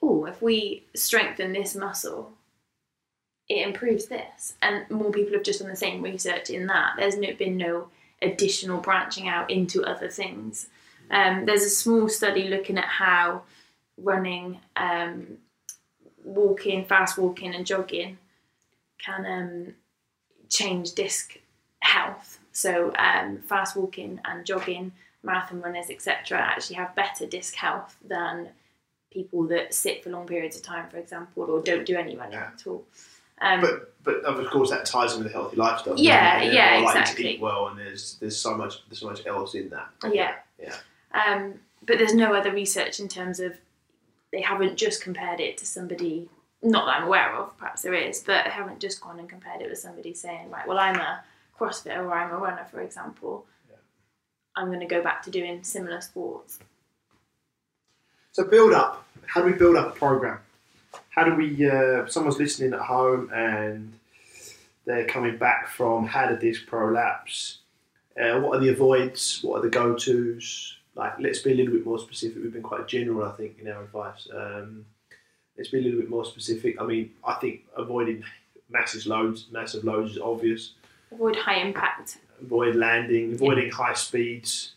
"Oh, 0.02 0.24
if 0.24 0.42
we 0.42 0.84
strengthen 0.94 1.52
this 1.52 1.74
muscle, 1.76 2.32
it 3.48 3.64
improves 3.66 4.06
this," 4.06 4.54
and 4.60 4.90
more 4.90 5.12
people 5.12 5.34
have 5.34 5.44
just 5.44 5.60
done 5.60 5.68
the 5.68 5.76
same 5.76 6.02
research 6.02 6.50
in 6.50 6.66
that. 6.66 6.94
There's 6.96 7.16
no, 7.16 7.32
been 7.34 7.56
no 7.56 7.90
additional 8.22 8.80
branching 8.80 9.28
out 9.28 9.48
into 9.50 9.84
other 9.84 10.08
things. 10.08 10.68
Um, 11.12 11.44
there's 11.46 11.62
a 11.64 11.70
small 11.70 12.08
study 12.08 12.48
looking 12.48 12.76
at 12.78 12.84
how 12.84 13.42
running, 13.96 14.60
um, 14.76 15.38
walking, 16.30 16.84
fast 16.84 17.18
walking, 17.18 17.54
and 17.54 17.66
jogging 17.66 18.18
can 18.98 19.26
um, 19.26 19.74
change 20.48 20.92
disc 20.92 21.38
health. 21.80 22.38
So, 22.52 22.92
um, 22.98 23.38
fast 23.38 23.76
walking 23.76 24.20
and 24.24 24.44
jogging, 24.44 24.92
marathon 25.22 25.60
runners, 25.62 25.90
etc., 25.90 26.38
actually 26.38 26.76
have 26.76 26.94
better 26.94 27.26
disc 27.26 27.54
health 27.54 27.96
than 28.06 28.48
people 29.12 29.44
that 29.48 29.74
sit 29.74 30.02
for 30.04 30.10
long 30.10 30.26
periods 30.26 30.56
of 30.56 30.62
time, 30.62 30.88
for 30.88 30.98
example, 30.98 31.44
or 31.44 31.60
don't 31.62 31.84
do 31.86 31.96
any 31.96 32.16
running 32.16 32.32
Yeah. 32.34 32.50
at 32.54 32.66
all. 32.66 32.84
Um, 33.42 33.60
but 33.62 33.94
but 34.04 34.16
of 34.24 34.50
course 34.50 34.68
that 34.70 34.84
ties 34.84 35.14
in 35.14 35.18
with 35.22 35.28
a 35.28 35.32
healthy 35.32 35.56
lifestyle. 35.56 35.98
Yeah, 35.98 36.42
yeah, 36.42 36.76
I 36.76 36.80
like 36.80 36.96
exactly. 36.96 37.24
To 37.24 37.30
eat 37.30 37.40
well, 37.40 37.68
and 37.68 37.78
there's 37.78 38.16
there's 38.20 38.36
so 38.36 38.54
much 38.54 38.86
there's 38.88 39.00
so 39.00 39.08
much 39.08 39.24
else 39.26 39.54
in 39.54 39.70
that. 39.70 39.88
yeah. 40.12 40.34
Yeah. 40.62 40.76
Um, 41.14 41.54
but 41.86 41.96
there's 41.98 42.14
no 42.14 42.34
other 42.34 42.52
research 42.52 43.00
in 43.00 43.08
terms 43.08 43.40
of 43.40 43.56
they 44.32 44.40
haven't 44.40 44.76
just 44.76 45.02
compared 45.02 45.40
it 45.40 45.58
to 45.58 45.66
somebody. 45.66 46.28
Not 46.62 46.86
that 46.86 46.98
I'm 46.98 47.06
aware 47.06 47.34
of, 47.36 47.56
perhaps 47.58 47.82
there 47.82 47.94
is, 47.94 48.20
but 48.20 48.44
they 48.44 48.50
haven't 48.50 48.80
just 48.80 49.00
gone 49.00 49.18
and 49.18 49.28
compared 49.28 49.62
it 49.62 49.70
with 49.70 49.78
somebody 49.78 50.12
saying, 50.12 50.50
right, 50.50 50.68
well, 50.68 50.78
I'm 50.78 50.96
a 50.96 51.22
CrossFitter 51.58 51.98
or 51.98 52.12
I'm 52.12 52.32
a 52.32 52.36
runner, 52.36 52.66
for 52.70 52.80
example. 52.80 53.46
Yeah. 53.68 53.76
I'm 54.56 54.66
going 54.66 54.80
to 54.80 54.86
go 54.86 55.02
back 55.02 55.22
to 55.22 55.30
doing 55.30 55.64
similar 55.64 56.00
sports. 56.00 56.58
So 58.32 58.44
build 58.44 58.72
up. 58.72 59.06
How 59.26 59.40
do 59.40 59.46
we 59.46 59.54
build 59.54 59.76
up 59.76 59.96
a 59.96 59.98
program? 59.98 60.38
How 61.10 61.24
do 61.24 61.34
we? 61.34 61.68
Uh, 61.68 62.06
someone's 62.06 62.38
listening 62.38 62.72
at 62.72 62.80
home 62.80 63.30
and 63.32 63.92
they're 64.86 65.06
coming 65.06 65.36
back 65.36 65.68
from 65.68 66.06
had 66.06 66.32
a 66.32 66.36
disc 66.36 66.66
prolapse. 66.66 67.58
Uh, 68.20 68.40
what 68.40 68.56
are 68.56 68.60
the 68.60 68.68
avoids? 68.68 69.40
What 69.42 69.58
are 69.58 69.62
the 69.62 69.70
go 69.70 69.94
tos? 69.94 70.76
Like, 70.94 71.14
let's 71.20 71.38
be 71.40 71.52
a 71.52 71.54
little 71.54 71.72
bit 71.72 71.86
more 71.86 71.98
specific. 71.98 72.42
We've 72.42 72.52
been 72.52 72.62
quite 72.62 72.88
general, 72.88 73.24
I 73.24 73.32
think, 73.32 73.58
in 73.60 73.68
our 73.68 73.84
advice. 73.84 74.28
Um, 74.34 74.84
let's 75.56 75.70
be 75.70 75.78
a 75.78 75.82
little 75.82 76.00
bit 76.00 76.10
more 76.10 76.24
specific. 76.24 76.80
I 76.80 76.84
mean, 76.84 77.10
I 77.24 77.34
think 77.34 77.62
avoiding 77.76 78.24
massive 78.68 79.06
loads, 79.06 79.46
massive 79.50 79.84
loads 79.84 80.12
is 80.12 80.18
obvious. 80.18 80.72
Avoid 81.12 81.36
high 81.36 81.60
impact. 81.60 82.18
Avoid 82.40 82.74
landing, 82.76 83.34
avoiding 83.34 83.70
high 83.70 83.94
speeds 83.94 84.72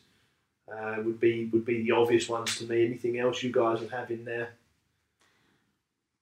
uh, 0.71 0.97
would 1.03 1.19
be 1.19 1.45
would 1.51 1.65
be 1.65 1.83
the 1.83 1.91
obvious 1.91 2.29
ones 2.29 2.57
to 2.57 2.65
me. 2.65 2.85
Anything 2.85 3.19
else 3.19 3.43
you 3.43 3.51
guys 3.51 3.79
would 3.79 3.91
have 3.91 4.11
in 4.11 4.25
there? 4.25 4.53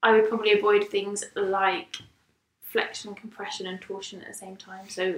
I 0.04 0.12
would 0.12 0.30
probably 0.30 0.54
avoid 0.54 0.88
things 0.88 1.24
like 1.36 1.98
flexion, 2.72 3.14
compression, 3.16 3.68
and 3.68 3.82
torsion 3.82 4.22
at 4.22 4.28
the 4.30 4.34
same 4.34 4.56
time. 4.56 4.88
So 4.90 5.16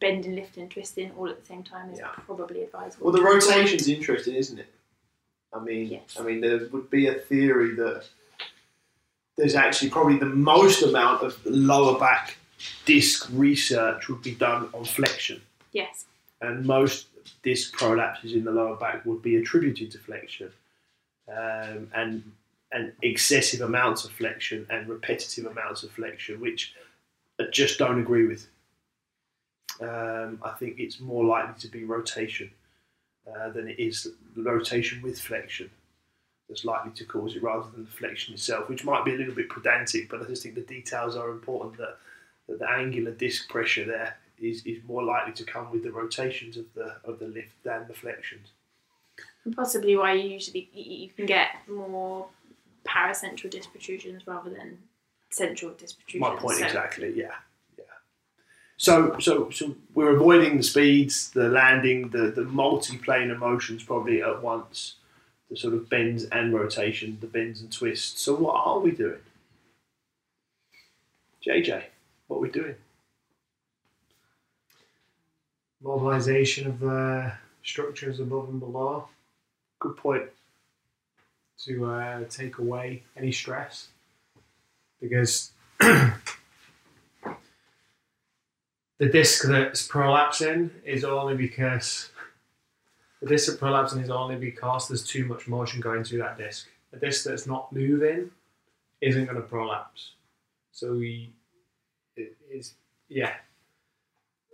bending, 0.00 0.34
lifting, 0.34 0.68
twisting 0.68 1.12
all 1.16 1.28
at 1.28 1.38
the 1.40 1.46
same 1.46 1.62
time 1.62 1.92
is 1.92 1.98
Yeah. 2.00 2.08
probably 2.26 2.62
advisable. 2.62 3.04
Well, 3.06 3.12
the 3.14 3.22
rotation's 3.22 3.88
interesting, 3.88 4.34
isn't 4.34 4.58
it? 4.58 4.66
I 5.52 5.60
mean, 5.60 5.86
Yes. 5.86 6.16
I 6.18 6.22
mean, 6.22 6.40
there 6.40 6.66
would 6.72 6.90
be 6.90 7.06
a 7.06 7.14
theory 7.14 7.74
that 7.76 8.04
there's 9.36 9.54
actually 9.54 9.90
probably 9.90 10.18
the 10.18 10.26
most 10.26 10.82
amount 10.82 11.22
of 11.22 11.44
lower 11.46 11.98
back 11.98 12.36
disc 12.84 13.28
research 13.32 14.08
would 14.08 14.22
be 14.22 14.34
done 14.34 14.68
on 14.72 14.84
flexion, 14.84 15.40
Yes. 15.72 16.06
and 16.40 16.64
most 16.66 17.06
disc 17.42 17.74
prolapses 17.76 18.32
in 18.34 18.44
the 18.44 18.50
lower 18.50 18.76
back 18.76 19.04
would 19.06 19.22
be 19.22 19.36
attributed 19.36 19.90
to 19.92 19.98
flexion, 19.98 20.52
um, 21.28 21.90
and 21.94 22.32
and 22.72 22.92
excessive 23.02 23.60
amounts 23.60 24.04
of 24.04 24.12
flexion 24.12 24.66
and 24.70 24.88
repetitive 24.88 25.46
amounts 25.46 25.82
of 25.82 25.90
flexion, 25.90 26.40
which 26.40 26.74
I 27.40 27.44
just 27.52 27.78
don't 27.78 28.00
agree 28.00 28.26
with. 28.26 28.48
Um, 29.80 30.38
I 30.42 30.50
think 30.58 30.78
it's 30.78 31.00
more 31.00 31.24
likely 31.24 31.60
to 31.60 31.68
be 31.68 31.84
rotation 31.84 32.50
uh, 33.26 33.50
than 33.50 33.68
it 33.68 33.78
is 33.78 34.08
rotation 34.36 35.02
with 35.02 35.18
flexion 35.18 35.70
that's 36.48 36.64
likely 36.64 36.92
to 36.92 37.04
cause 37.04 37.34
it 37.34 37.42
rather 37.42 37.70
than 37.70 37.84
the 37.84 37.90
flexion 37.90 38.34
itself, 38.34 38.68
which 38.68 38.84
might 38.84 39.04
be 39.04 39.14
a 39.14 39.16
little 39.16 39.34
bit 39.34 39.48
pedantic, 39.48 40.10
but 40.10 40.22
I 40.22 40.26
just 40.26 40.42
think 40.42 40.54
the 40.54 40.60
details 40.62 41.16
are 41.16 41.30
important 41.30 41.78
that, 41.78 41.96
that 42.48 42.58
the 42.58 42.68
angular 42.68 43.12
disc 43.12 43.48
pressure 43.48 43.84
there 43.84 44.16
is, 44.38 44.62
is 44.66 44.78
more 44.86 45.02
likely 45.02 45.32
to 45.32 45.44
come 45.44 45.70
with 45.70 45.82
the 45.82 45.92
rotations 45.92 46.56
of 46.56 46.66
the 46.74 46.96
of 47.04 47.18
the 47.18 47.28
lift 47.28 47.62
than 47.64 47.86
the 47.86 47.94
flexions. 47.94 48.50
And 49.44 49.56
possibly 49.56 49.96
why 49.96 50.12
you 50.12 50.28
usually 50.28 50.68
you 50.74 51.04
you 51.04 51.08
can 51.10 51.26
get 51.26 51.48
more 51.68 52.26
paracentral 52.84 53.50
disc 53.50 53.70
protrusions 53.70 54.26
rather 54.26 54.50
than 54.50 54.78
central 55.30 55.72
disc 55.72 55.98
protrusions. 55.98 56.20
My 56.30 56.36
point 56.36 56.58
So- 56.58 56.64
exactly, 56.66 57.12
yeah. 57.16 57.34
Yeah. 57.78 57.84
So 58.76 59.18
so 59.18 59.50
so 59.50 59.76
we're 59.94 60.14
avoiding 60.16 60.56
the 60.56 60.62
speeds, 60.62 61.30
the 61.30 61.48
landing, 61.48 62.08
the, 62.10 62.30
the 62.30 62.44
multi-planar 62.44 63.38
motions 63.38 63.82
probably 63.82 64.22
at 64.22 64.42
once, 64.42 64.96
the 65.50 65.56
sort 65.56 65.74
of 65.74 65.88
bends 65.88 66.24
and 66.24 66.52
rotation, 66.52 67.18
the 67.20 67.26
bends 67.26 67.60
and 67.60 67.72
twists. 67.72 68.20
So 68.20 68.34
what 68.34 68.54
are 68.54 68.80
we 68.80 68.90
doing? 68.90 69.20
JJ, 71.46 71.84
what 72.26 72.36
are 72.36 72.40
we 72.40 72.50
doing? 72.50 72.76
Mobilization 75.82 76.68
of 76.68 76.78
the 76.78 77.32
structures 77.64 78.20
above 78.20 78.48
and 78.48 78.60
below 78.60 79.08
Good 79.80 79.96
point. 79.96 80.22
To 81.64 81.86
uh, 81.86 82.24
take 82.28 82.58
away 82.58 83.02
any 83.16 83.32
stress 83.32 83.88
because 85.00 85.52
the 85.80 86.12
disc 88.98 89.44
that's 89.46 89.86
prolapsing 89.86 90.70
is 90.84 91.04
only 91.04 91.36
because 91.36 92.10
the 93.20 93.28
disc 93.28 93.48
that's 93.48 93.60
prolapsing 93.60 94.02
is 94.02 94.10
only 94.10 94.36
because 94.36 94.88
there's 94.88 95.06
too 95.06 95.24
much 95.26 95.46
motion 95.46 95.80
going 95.80 96.04
through 96.04 96.18
that 96.18 96.38
disc. 96.38 96.68
A 96.92 96.98
disc 96.98 97.24
that's 97.24 97.46
not 97.46 97.72
moving 97.72 98.30
isn't 99.00 99.24
going 99.24 99.36
to 99.36 99.42
prolapse. 99.42 100.12
So 100.72 100.94
we, 100.94 101.32
it 102.16 102.36
is 102.50 102.74
yeah, 103.08 103.34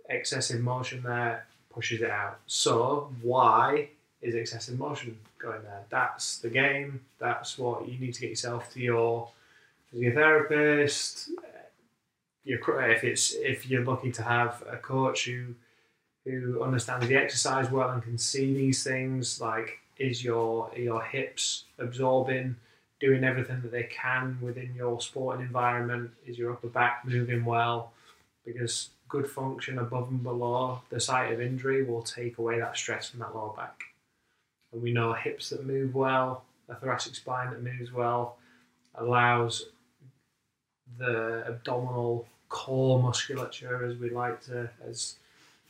excessive 0.09 0.61
motion 0.61 1.03
there 1.03 1.45
pushes 1.69 2.01
it 2.01 2.09
out. 2.09 2.39
So 2.47 3.11
why 3.21 3.89
is 4.21 4.35
excessive 4.35 4.77
motion 4.77 5.17
going 5.37 5.63
there? 5.63 5.83
That's 5.89 6.39
the 6.39 6.49
game. 6.49 7.01
That's 7.19 7.57
what 7.57 7.87
you 7.87 7.99
need 7.99 8.13
to 8.13 8.21
get 8.21 8.29
yourself 8.29 8.73
to 8.73 8.79
your 8.79 9.29
physiotherapist. 9.93 11.29
Your 12.43 12.81
if 12.89 13.03
it's 13.03 13.33
if 13.33 13.69
you're 13.69 13.83
lucky 13.83 14.11
to 14.13 14.23
have 14.23 14.63
a 14.69 14.77
coach 14.77 15.25
who 15.25 15.53
who 16.25 16.63
understands 16.63 17.07
the 17.07 17.15
exercise 17.15 17.69
well 17.69 17.89
and 17.89 18.03
can 18.03 18.17
see 18.17 18.53
these 18.53 18.83
things, 18.83 19.39
like 19.39 19.79
is 19.97 20.23
your 20.23 20.71
your 20.75 21.03
hips 21.03 21.65
absorbing, 21.77 22.55
doing 22.99 23.23
everything 23.23 23.61
that 23.61 23.71
they 23.71 23.83
can 23.83 24.37
within 24.41 24.73
your 24.75 24.99
sporting 25.01 25.45
environment? 25.45 26.11
Is 26.25 26.37
your 26.37 26.53
upper 26.53 26.67
back 26.67 27.03
moving 27.05 27.45
well? 27.45 27.91
Because 28.45 28.89
good 29.09 29.29
function 29.29 29.79
above 29.79 30.09
and 30.09 30.23
below 30.23 30.81
the 30.89 30.99
site 30.99 31.31
of 31.33 31.41
injury 31.41 31.83
will 31.83 32.03
take 32.03 32.37
away 32.37 32.59
that 32.59 32.77
stress 32.77 33.09
from 33.09 33.19
that 33.19 33.35
lower 33.35 33.53
back. 33.55 33.83
And 34.71 34.81
we 34.81 34.91
know 34.91 35.13
hips 35.13 35.49
that 35.49 35.65
move 35.65 35.95
well, 35.95 36.43
a 36.67 36.75
thoracic 36.75 37.15
spine 37.15 37.49
that 37.51 37.63
moves 37.63 37.91
well, 37.91 38.37
allows 38.95 39.65
the 40.97 41.43
abdominal 41.47 42.27
core 42.49 43.01
musculature, 43.01 43.85
as 43.85 43.97
we 43.97 44.09
like 44.09 44.43
to, 44.45 44.69
as 44.87 45.15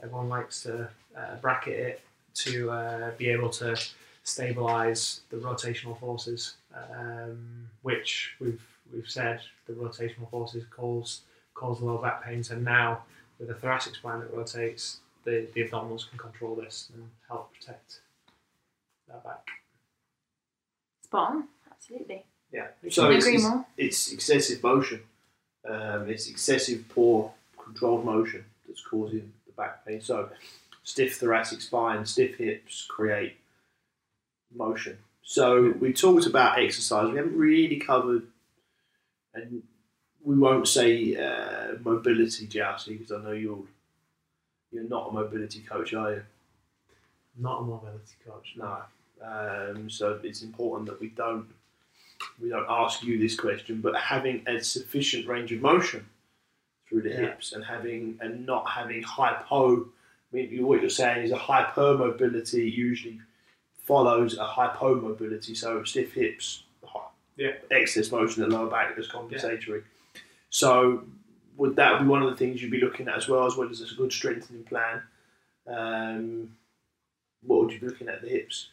everyone 0.02 0.30
likes 0.30 0.64
to 0.64 0.90
uh, 1.18 1.36
bracket 1.42 1.80
it, 1.80 2.02
to 2.34 2.72
uh, 2.72 3.12
be 3.18 3.30
able 3.30 3.50
to 3.50 3.76
stabilize 4.24 5.22
the 5.30 5.38
rotational 5.38 6.00
forces, 6.00 6.56
um, 6.74 7.68
which 7.82 8.36
we've 8.40 8.62
we've 8.94 9.10
said 9.10 9.40
the 9.68 9.74
rotational 9.74 10.30
forces 10.30 10.64
cause 10.70 11.22
cause 11.54 11.82
lower 11.82 12.02
back 12.02 12.24
pain. 12.24 12.44
So 12.44 12.56
now 12.56 13.04
with 13.40 13.50
a 13.50 13.54
thoracic 13.54 13.96
spine 13.96 14.20
that 14.20 14.34
rotates, 14.34 15.00
the, 15.24 15.48
the 15.54 15.64
abdominals 15.64 16.10
can 16.10 16.18
control 16.18 16.56
this 16.56 16.90
and 16.94 17.04
help 17.28 17.54
protect 17.54 18.00
that 19.10 19.24
back. 19.24 19.46
Spot 21.04 21.32
on. 21.32 21.44
Absolutely. 21.72 22.26
Yeah. 22.52 22.68
So 22.90 23.10
it's, 23.10 23.26
it's, 23.26 23.46
it's 23.78 24.12
excessive 24.12 24.64
motion. 24.64 25.02
Um, 25.70 26.10
it's 26.10 26.30
excessive 26.30 26.86
poor 26.90 27.32
controlled 27.62 28.06
motion 28.06 28.46
that's 28.68 28.82
causing 28.82 29.32
the 29.46 29.54
back 29.54 29.86
pain. 29.86 30.02
So 30.02 30.30
stiff 30.84 31.18
thoracic 31.18 31.62
spine, 31.62 32.06
stiff 32.06 32.38
hips 32.38 32.86
create 32.90 33.38
motion. 34.56 34.98
So 35.22 35.74
we 35.80 35.94
talked 35.94 36.26
about 36.26 36.60
exercise. 36.60 37.12
We 37.12 37.18
haven't 37.18 37.38
really 37.38 37.78
covered, 37.78 38.24
and 39.34 39.62
we 40.24 40.36
won't 40.36 40.68
say 40.68 41.16
uh, 41.16 41.76
mobility, 41.84 42.48
Jousty, 42.48 42.98
because 42.98 43.12
I 43.12 43.22
know 43.22 43.32
you're 43.32 43.64
you're 44.72 44.90
not 44.90 45.10
a 45.10 45.12
mobility 45.12 45.60
coach, 45.60 45.94
are 45.94 46.14
you? 46.14 46.24
Not 47.38 47.60
a 47.60 47.64
mobility 47.64 48.16
coach. 48.26 48.54
No. 48.58 48.78
Um, 49.24 49.90
so 49.90 50.20
it's 50.24 50.42
important 50.44 50.90
that 50.90 51.00
we 51.00 51.10
don't 51.10 51.48
we 52.42 52.50
don't 52.50 52.66
ask 52.70 53.02
you 53.04 53.18
this 53.18 53.36
question, 53.40 53.80
but 53.82 53.96
having 53.96 54.44
a 54.48 54.60
sufficient 54.62 55.26
range 55.28 55.52
of 55.54 55.62
motion 55.62 56.06
through 56.88 57.02
the 57.04 57.10
Yeah. 57.10 57.18
hips 57.22 57.54
and 57.54 57.64
having 57.64 58.18
and 58.22 58.46
not 58.46 58.70
having 58.70 59.02
hypo. 59.04 59.84
I 59.84 60.36
mean, 60.36 60.66
what 60.66 60.82
you're 60.82 60.90
saying 60.90 61.24
is 61.24 61.32
a 61.32 61.38
hypermobility 61.38 62.72
usually 62.72 63.20
follows 63.78 64.38
a 64.38 64.46
hypomobility. 64.46 65.56
So 65.56 65.84
stiff 65.84 66.14
hips, 66.14 66.64
Yeah. 67.38 67.54
excess 67.72 68.12
motion 68.12 68.44
at 68.44 68.50
lower 68.50 68.70
back 68.70 68.98
is 68.98 69.08
compensatory. 69.08 69.84
So 70.50 71.06
would 71.56 71.76
that 71.78 72.02
be 72.02 72.08
one 72.08 72.22
of 72.22 72.30
the 72.30 72.36
things 72.38 72.62
you'd 72.62 72.72
be 72.72 72.82
looking 72.82 73.08
at 73.08 73.16
as 73.18 73.28
well, 73.28 73.46
as 73.46 73.56
well 73.56 73.70
as 73.70 73.82
a 73.82 73.96
good 73.96 74.12
strengthening 74.12 74.64
plan? 74.66 75.02
Um, 75.68 76.58
what 77.42 77.62
would 77.62 77.74
you 77.74 77.80
be 77.80 77.88
looking 77.88 78.10
at 78.10 78.22
the 78.22 78.30
hips? 78.30 78.70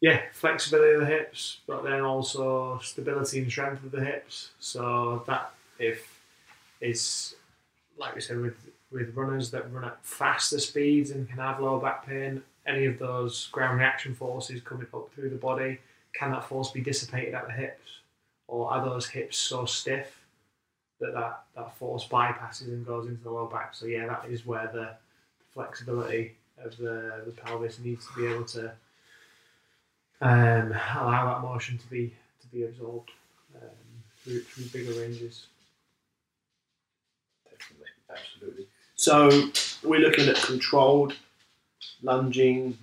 Yeah, 0.00 0.22
flexibility 0.32 0.94
of 0.94 1.00
the 1.00 1.06
hips, 1.06 1.60
but 1.66 1.82
then 1.82 2.00
also 2.00 2.78
stability 2.82 3.38
and 3.38 3.50
strength 3.50 3.82
of 3.84 3.90
the 3.90 4.04
hips. 4.04 4.50
So 4.60 5.24
that 5.26 5.52
if 5.78 6.20
it's 6.80 7.34
like 7.98 8.14
we 8.14 8.20
said 8.20 8.38
with 8.38 8.56
with 8.90 9.14
runners 9.14 9.50
that 9.50 9.72
run 9.72 9.84
at 9.84 9.98
faster 10.02 10.58
speeds 10.58 11.10
and 11.10 11.28
can 11.28 11.38
have 11.38 11.60
lower 11.60 11.80
back 11.80 12.06
pain, 12.06 12.42
any 12.66 12.84
of 12.86 12.98
those 12.98 13.48
ground 13.48 13.78
reaction 13.78 14.14
forces 14.14 14.60
coming 14.60 14.86
up 14.94 15.10
through 15.14 15.30
the 15.30 15.36
body, 15.36 15.78
can 16.14 16.30
that 16.30 16.44
force 16.44 16.70
be 16.70 16.80
dissipated 16.80 17.34
at 17.34 17.46
the 17.46 17.52
hips, 17.52 18.00
or 18.48 18.70
are 18.70 18.84
those 18.84 19.06
hips 19.08 19.36
so 19.36 19.64
stiff 19.64 20.24
that 21.00 21.12
that, 21.14 21.44
that 21.54 21.76
force 21.76 22.06
bypasses 22.06 22.68
and 22.68 22.86
goes 22.86 23.06
into 23.06 23.22
the 23.22 23.30
lower 23.30 23.48
back? 23.48 23.74
So 23.74 23.86
yeah, 23.86 24.06
that 24.06 24.26
is 24.28 24.46
where 24.46 24.70
the 24.72 24.90
flexibility 25.52 26.36
of 26.62 26.76
the, 26.76 27.22
the 27.24 27.32
pelvis 27.32 27.78
needs 27.78 28.06
to 28.06 28.20
be 28.20 28.26
able 28.26 28.44
to 28.44 28.72
um, 30.20 30.72
allow 30.96 31.34
that 31.34 31.42
motion 31.46 31.78
to 31.78 31.86
be 31.88 32.12
to 32.40 32.46
be 32.48 32.64
absorbed 32.64 33.10
um, 33.56 33.68
through, 34.22 34.40
through 34.42 34.64
bigger 34.66 34.98
ranges. 35.00 35.46
Definitely, 37.44 37.88
absolutely. 38.10 38.66
So 38.94 39.50
we're 39.82 40.00
looking 40.00 40.28
at 40.28 40.36
controlled 40.36 41.14
lunging 42.02 42.78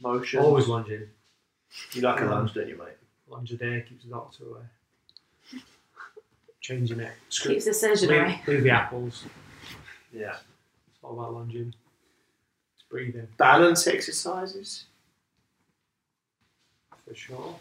motion. 0.00 0.40
Always 0.40 0.68
lunging. 0.68 1.08
You 1.92 2.02
like 2.02 2.20
a 2.20 2.24
Um, 2.24 2.30
lunge, 2.30 2.54
don't 2.54 2.68
you, 2.68 2.76
mate? 2.76 2.96
Lunge 3.28 3.50
a 3.52 3.56
day 3.56 3.84
keeps 3.88 4.04
the 4.04 4.10
doctor 4.10 4.44
away. 4.44 4.62
Changing 6.60 7.00
it. 7.00 7.12
Keeps 7.30 7.64
the 7.66 7.74
surgeon 7.74 8.10
away. 8.10 8.40
Leave, 8.46 8.48
leave 8.48 8.62
the 8.62 8.70
apples. 8.70 9.24
Yeah. 10.12 10.36
It's 10.88 10.98
all 11.02 11.12
about 11.18 11.34
lunging. 11.34 11.74
It's 12.74 12.84
breathing 12.88 13.28
Balance 13.36 13.86
exercises. 13.86 14.84
For 17.06 17.14
sure. 17.14 17.56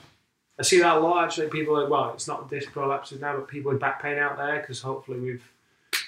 I 0.59 0.63
see 0.63 0.79
that 0.79 0.97
a 0.97 0.99
lot 0.99 1.23
actually. 1.25 1.47
People, 1.47 1.77
are- 1.79 1.89
well, 1.89 2.11
it's 2.13 2.27
not 2.27 2.49
disc 2.49 2.71
prolapses 2.71 3.19
now, 3.19 3.35
but 3.35 3.47
people 3.47 3.71
with 3.71 3.79
back 3.81 4.01
pain 4.01 4.17
out 4.17 4.37
there 4.37 4.59
because 4.59 4.81
hopefully 4.81 5.19
we've 5.19 5.43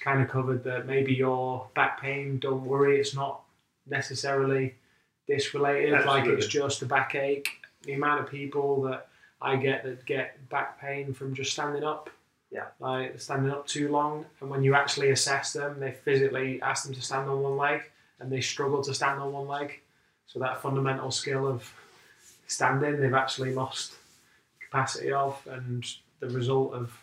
kind 0.04 0.22
of 0.22 0.30
covered 0.30 0.64
that 0.64 0.86
maybe 0.86 1.14
your 1.14 1.68
back 1.74 2.00
pain, 2.02 2.38
don't 2.40 2.64
worry, 2.66 3.00
it's 3.00 3.16
not 3.16 3.42
necessarily 3.88 4.76
disc 5.28 5.54
related, 5.54 6.06
like 6.06 6.26
it's 6.26 6.48
just 6.48 6.82
a 6.82 6.86
backache. 6.86 7.48
The 7.84 7.94
amount 7.94 8.22
of 8.22 8.30
people 8.30 8.82
that 8.84 9.08
I 9.42 9.56
get 9.56 9.84
that 9.84 10.06
get 10.06 10.48
back 10.50 10.80
pain 10.80 11.14
from 11.14 11.34
just 11.36 11.52
standing 11.54 11.84
up 11.84 12.10
Yeah. 12.52 12.66
Like 12.80 13.20
standing 13.20 13.52
up 13.52 13.66
too 13.68 13.90
long, 13.90 14.26
and 14.42 14.50
when 14.50 14.64
you 14.64 14.76
actually 14.76 15.10
assess 15.10 15.54
them, 15.54 15.80
they 15.80 15.92
physically 15.92 16.62
ask 16.62 16.86
them 16.86 16.94
to 16.94 17.02
stand 17.02 17.30
on 17.30 17.42
one 17.42 17.58
leg, 17.58 17.82
and 18.20 18.32
they 18.32 18.42
struggle 18.42 18.84
to 18.84 18.94
stand 18.94 19.20
on 19.20 19.34
one 19.34 19.48
leg. 19.48 19.80
So 20.28 20.40
that 20.40 20.62
fundamental 20.62 21.12
skill 21.12 21.48
of 21.48 21.72
standing, 22.48 23.00
they've 23.00 23.14
actually 23.14 23.54
lost 23.54 23.94
capacity 24.60 25.12
of, 25.12 25.40
and 25.50 25.86
the 26.20 26.30
result 26.30 26.74
of 26.74 26.98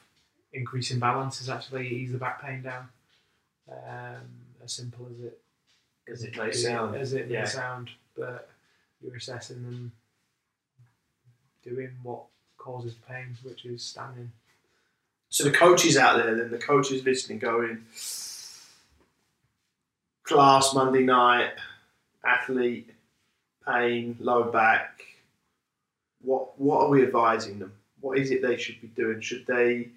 increasing 0.52 0.98
balance 0.98 1.40
is 1.40 1.48
actually 1.48 1.88
ease 1.88 2.12
the 2.12 2.18
back 2.18 2.42
pain 2.42 2.62
down. 2.62 2.88
Um, 3.70 4.22
as 4.62 4.72
simple 4.72 5.06
as 5.10 5.20
it 5.24 5.40
As 6.08 6.22
it 6.24 6.36
may 6.36 6.52
sound. 6.52 6.96
as 6.96 7.12
it 7.12 7.28
may 7.28 7.34
Yeah. 7.34 7.44
sound, 7.44 7.90
but 8.16 8.50
you're 9.00 9.16
assessing 9.16 9.62
them 9.62 9.92
doing 11.62 11.90
what 12.02 12.24
causes 12.58 12.94
pain, 13.08 13.36
which 13.42 13.64
is 13.64 13.82
standing. 13.82 14.32
So 15.28 15.44
the 15.44 15.52
coaches 15.52 15.96
out 15.96 16.16
there, 16.22 16.34
then 16.34 16.50
the 16.50 16.58
coaches 16.58 17.04
listening, 17.04 17.38
going 17.38 17.86
class 20.24 20.74
Monday 20.74 21.02
night, 21.04 21.52
athlete, 22.24 22.90
pain, 23.66 24.16
low 24.20 24.44
back. 24.50 25.04
What 26.22 26.58
what 26.60 26.82
are 26.82 26.88
we 26.88 27.02
advising 27.02 27.58
them? 27.58 27.72
What 28.00 28.18
is 28.18 28.30
it 28.30 28.42
they 28.42 28.56
should 28.56 28.80
be 28.80 28.88
doing? 28.88 29.20
Should 29.20 29.46
they? 29.46 29.88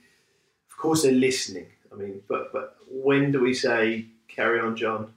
Of 0.70 0.78
course, 0.78 1.04
they're 1.04 1.12
listening. 1.12 1.68
I 1.92 1.96
mean, 1.96 2.22
but 2.28 2.52
but 2.52 2.78
when 2.90 3.32
do 3.32 3.42
we 3.42 3.54
say 3.54 4.06
carry 4.28 4.60
on, 4.60 4.76
John? 4.76 5.14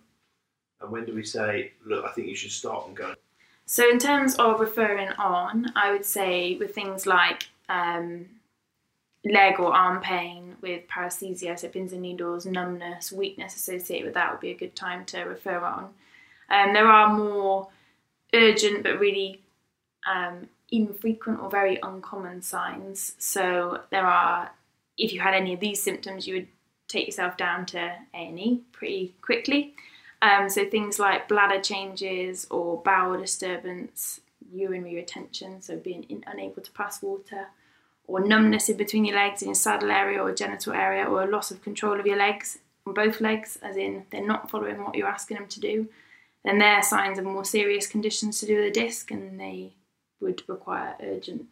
And 0.81 0.91
when 0.91 1.05
do 1.05 1.15
we 1.15 1.25
say, 1.25 1.73
look, 1.85 2.05
I 2.05 2.13
think 2.13 2.29
you 2.29 2.37
should 2.37 2.53
stop 2.53 2.87
and 2.87 2.97
go? 2.97 3.15
So, 3.67 3.89
in 3.89 3.99
terms 3.99 4.37
of 4.37 4.61
referring 4.61 5.09
on, 5.19 5.73
I 5.75 5.91
would 5.93 6.05
say 6.05 6.57
with 6.57 6.75
things 6.75 7.05
like 7.05 7.49
um, 7.69 8.27
leg 9.25 9.59
or 9.59 9.75
arm 9.75 10.01
pain 10.01 10.57
with 10.61 10.89
paresthesia, 10.89 11.59
so 11.59 11.69
pins 11.69 11.93
and 11.93 12.03
needles, 12.03 12.47
numbness, 12.47 13.13
weakness 13.13 13.57
associated 13.57 14.07
with 14.07 14.15
that 14.15 14.31
would 14.31 14.41
be 14.41 14.51
a 14.51 14.57
good 14.57 14.75
time 14.75 15.05
to 15.07 15.23
refer 15.23 15.59
on. 15.59 15.91
Um, 16.51 16.73
there 16.73 16.89
are 16.89 17.15
more 17.15 17.69
urgent 18.33 18.83
but 18.83 18.99
really 18.99 19.41
um, 20.11 20.49
infrequent 20.71 21.41
or 21.41 21.51
very 21.51 21.79
uncommon 21.83 22.43
signs. 22.43 23.15
So, 23.19 23.83
there 23.91 24.07
are, 24.07 24.51
if 24.97 25.13
you 25.13 25.21
had 25.21 25.35
any 25.35 25.55
of 25.55 25.61
these 25.61 25.83
symptoms, 25.83 26.27
you 26.27 26.35
would 26.35 26.49
take 26.89 27.07
yourself 27.07 27.37
down 27.37 27.67
to 27.67 27.95
A&E 28.15 28.63
pretty 28.73 29.15
quickly. 29.21 29.75
Um, 30.21 30.49
so 30.49 30.69
things 30.69 30.99
like 30.99 31.29
bladder 31.29 31.61
changes 31.61 32.47
or 32.51 32.83
bowel 32.83 33.21
disturbance, 33.21 34.21
urinary 34.53 34.97
retention, 34.97 35.63
so 35.63 35.77
being 35.77 36.05
in, 36.05 36.25
unable 36.27 36.63
to 36.63 36.73
pass 36.73 37.01
water, 37.03 37.49
or 38.07 38.21
numbness 38.21 38.69
in 38.69 38.77
between 38.77 39.05
your 39.05 39.17
legs 39.17 39.43
in 39.43 39.49
your 39.49 39.55
saddle 39.55 39.91
area 39.91 40.21
or 40.21 40.35
genital 40.35 40.73
area, 40.73 41.05
or 41.05 41.23
a 41.23 41.31
loss 41.31 41.51
of 41.51 41.63
control 41.63 42.01
of 42.01 42.07
your 42.07 42.17
legs 42.17 42.59
on 42.87 42.95
both 42.95 43.21
legs, 43.21 43.59
as 43.63 43.77
in 43.77 44.07
they're 44.11 44.27
not 44.27 44.51
following 44.51 44.83
what 44.83 44.95
you're 44.95 45.07
asking 45.07 45.37
them 45.37 45.47
to 45.47 45.61
do, 45.61 45.89
then 46.45 46.59
they're 46.59 46.83
signs 46.83 47.19
of 47.19 47.25
more 47.25 47.45
serious 47.45 47.87
conditions 47.87 48.41
to 48.41 48.47
do 48.47 48.57
with 48.57 48.75
the 48.75 48.81
disc, 48.81 49.11
and 49.11 49.39
they 49.39 49.75
would 50.21 50.43
require 50.49 50.95
urgent 51.03 51.47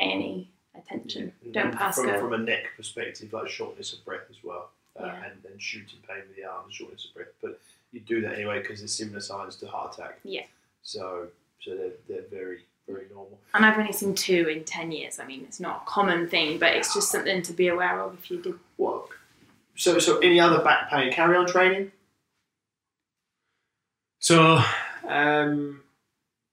A&E 0.00 0.50
attention. 0.76 1.32
Don't 1.52 1.74
pass 1.74 1.96
from, 1.96 2.06
go. 2.06 2.18
from 2.20 2.32
a 2.32 2.38
neck 2.38 2.64
perspective, 2.76 3.32
like 3.32 3.48
shortness 3.48 3.92
of 3.92 4.04
breath 4.04 4.26
as 4.30 4.36
well, 4.42 4.70
uh, 5.00 5.04
Yeah. 5.06 5.24
and 5.24 5.42
then 5.42 5.58
shooting 5.58 5.98
pain 6.08 6.22
with 6.26 6.36
the 6.36 6.44
arms, 6.44 6.74
shortness 6.74 7.04
of 7.06 7.14
breath. 7.14 7.28
But 7.40 7.60
you 7.92 8.00
do 8.00 8.20
that 8.22 8.34
anyway 8.34 8.60
because 8.60 8.80
there's 8.80 8.92
similar 8.94 9.20
signs 9.20 9.56
to 9.56 9.68
heart 9.68 9.94
attack. 9.94 10.18
Yeah. 10.24 10.44
So 10.82 11.28
so 11.60 11.74
they're, 11.76 11.92
they're 12.08 12.28
very 12.30 12.60
very 12.88 13.06
normal. 13.08 13.38
And 13.54 13.64
I've 13.64 13.78
only 13.78 13.92
seen 13.92 14.14
two 14.14 14.46
in 14.48 14.64
10 14.64 14.92
years. 14.92 15.18
I 15.18 15.24
mean, 15.24 15.42
it's 15.44 15.58
not 15.60 15.84
a 15.86 15.90
common 15.90 16.28
thing, 16.28 16.58
but 16.58 16.74
it's 16.74 16.92
just 16.92 17.10
something 17.10 17.40
to 17.42 17.52
be 17.54 17.68
aware 17.68 17.98
of 18.02 18.14
if 18.14 18.30
you 18.30 18.42
did. 18.42 18.54
What? 18.76 19.06
So 19.76 19.98
so 19.98 20.18
any 20.18 20.38
other 20.40 20.62
back 20.62 20.90
pain? 20.90 21.12
Carry 21.12 21.36
on 21.36 21.46
training. 21.46 21.92
So, 24.18 24.58
um, 25.06 25.82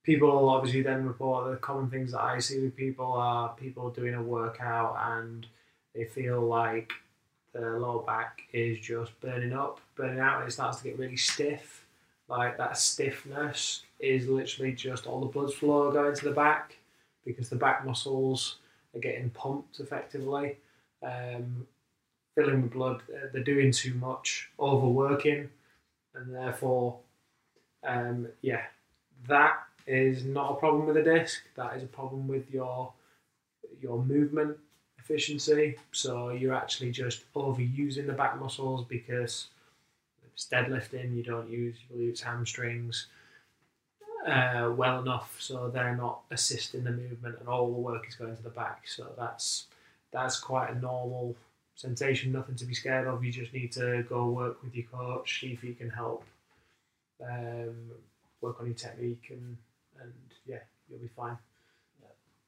people 0.03 0.49
obviously 0.49 0.81
then 0.81 1.05
report 1.05 1.51
the 1.51 1.57
common 1.57 1.89
things 1.89 2.11
that 2.11 2.21
I 2.21 2.39
see 2.39 2.59
with 2.59 2.75
people 2.75 3.11
are 3.13 3.49
people 3.55 3.89
doing 3.89 4.15
a 4.15 4.21
workout 4.23 4.97
and 5.17 5.45
they 5.93 6.05
feel 6.05 6.41
like 6.41 6.91
the 7.53 7.61
lower 7.61 8.03
back 8.03 8.41
is 8.53 8.79
just 8.79 9.19
burning 9.19 9.53
up, 9.53 9.79
burning 9.95 10.19
out, 10.19 10.39
and 10.39 10.47
it 10.47 10.51
starts 10.51 10.77
to 10.77 10.85
get 10.85 10.97
really 10.97 11.17
stiff. 11.17 11.85
Like 12.29 12.57
that 12.57 12.77
stiffness 12.77 13.83
is 13.99 14.27
literally 14.27 14.71
just 14.71 15.05
all 15.05 15.19
the 15.19 15.25
blood 15.27 15.53
flow 15.53 15.91
going 15.91 16.15
to 16.15 16.25
the 16.25 16.31
back 16.31 16.77
because 17.25 17.49
the 17.49 17.57
back 17.57 17.85
muscles 17.85 18.55
are 18.95 18.99
getting 19.01 19.29
pumped 19.31 19.79
effectively, 19.81 20.55
um, 21.03 21.67
filling 22.35 22.61
with 22.61 22.71
blood. 22.71 23.01
uh, 23.13 23.27
They're 23.33 23.43
doing 23.43 23.71
too 23.73 23.93
much, 23.95 24.49
overworking, 24.57 25.49
and 26.15 26.33
therefore 26.33 26.99
um, 27.83 28.27
yeah, 28.41 28.61
that 29.27 29.59
is 29.87 30.23
not 30.23 30.51
a 30.51 30.55
problem 30.55 30.85
with 30.85 30.95
the 30.95 31.03
disc. 31.03 31.41
That 31.55 31.75
is 31.75 31.83
a 31.83 31.87
problem 31.87 32.27
with 32.27 32.49
your 32.51 32.93
your 33.81 34.03
movement 34.03 34.57
efficiency. 34.99 35.77
So 35.91 36.29
you're 36.29 36.53
actually 36.53 36.91
just 36.91 37.31
overusing 37.33 38.07
the 38.07 38.13
back 38.13 38.39
muscles 38.39 38.85
because 38.87 39.47
it's 40.33 40.47
deadlifting. 40.51 41.15
You 41.15 41.23
don't 41.23 41.49
use 41.49 41.77
your 41.89 41.99
use 41.99 42.21
hamstrings 42.21 43.07
uh, 44.25 44.71
well 44.75 45.01
enough, 45.01 45.35
so 45.39 45.69
they're 45.69 45.95
not 45.95 46.21
assisting 46.29 46.83
the 46.83 46.91
movement, 46.91 47.39
and 47.39 47.47
all 47.47 47.71
the 47.71 47.79
work 47.79 48.07
is 48.07 48.15
going 48.15 48.35
to 48.35 48.43
the 48.43 48.49
back. 48.49 48.87
So 48.87 49.07
that's 49.17 49.65
that's 50.11 50.39
quite 50.39 50.69
a 50.69 50.79
normal 50.79 51.35
sensation. 51.75 52.31
Nothing 52.31 52.55
to 52.55 52.65
be 52.65 52.73
scared 52.73 53.07
of. 53.07 53.23
You 53.23 53.31
just 53.31 53.53
need 53.53 53.71
to 53.73 54.03
go 54.03 54.29
work 54.29 54.61
with 54.63 54.75
your 54.75 54.85
coach, 54.85 55.41
see 55.41 55.53
if 55.53 55.61
he 55.61 55.73
can 55.73 55.89
help 55.89 56.23
um, 57.23 57.75
work 58.41 58.59
on 58.59 58.67
your 58.67 58.75
technique 58.75 59.27
and 59.29 59.57
and 60.01 60.13
yeah, 60.45 60.59
you'll 60.89 60.99
be 60.99 61.09
fine. 61.15 61.37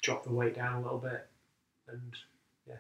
Drop 0.02 0.24
the 0.26 0.34
weight 0.34 0.56
down 0.56 0.76
a 0.76 0.82
little 0.82 0.98
bit 0.98 1.28
and 1.88 2.14
yeah, 2.68 2.76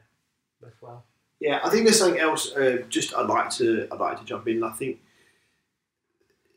lift 0.62 0.81
well. 0.81 1.05
Yeah, 1.39 1.59
I 1.63 1.69
think 1.69 1.86
there's 1.86 1.99
something 1.99 2.19
else. 2.19 2.53
Uh, 2.55 2.83
just 2.89 3.15
I'd 3.15 3.27
like 3.27 3.49
to 3.51 3.88
I'd 3.91 3.99
like 3.99 4.19
to 4.19 4.25
jump 4.25 4.47
in. 4.47 4.63
I 4.63 4.71
think 4.71 4.99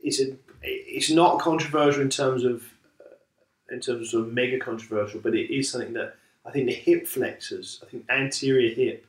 it's 0.03 0.21
a 0.21 0.37
it's 0.63 1.11
not 1.11 1.41
controversial 1.41 2.03
in 2.03 2.11
terms 2.11 2.45
of 2.45 2.65
uh, 3.01 3.75
in 3.75 3.81
terms 3.81 4.15
of 4.15 4.33
mega 4.33 4.59
controversial, 4.59 5.21
but 5.21 5.35
it 5.35 5.55
is 5.55 5.71
something 5.71 5.93
that 5.95 6.17
I 6.45 6.51
think 6.51 6.67
the 6.67 6.75
hip 6.75 7.07
flexors, 7.07 7.81
I 7.83 7.87
think 7.91 8.05
anterior 8.09 8.75
hip, 8.75 9.07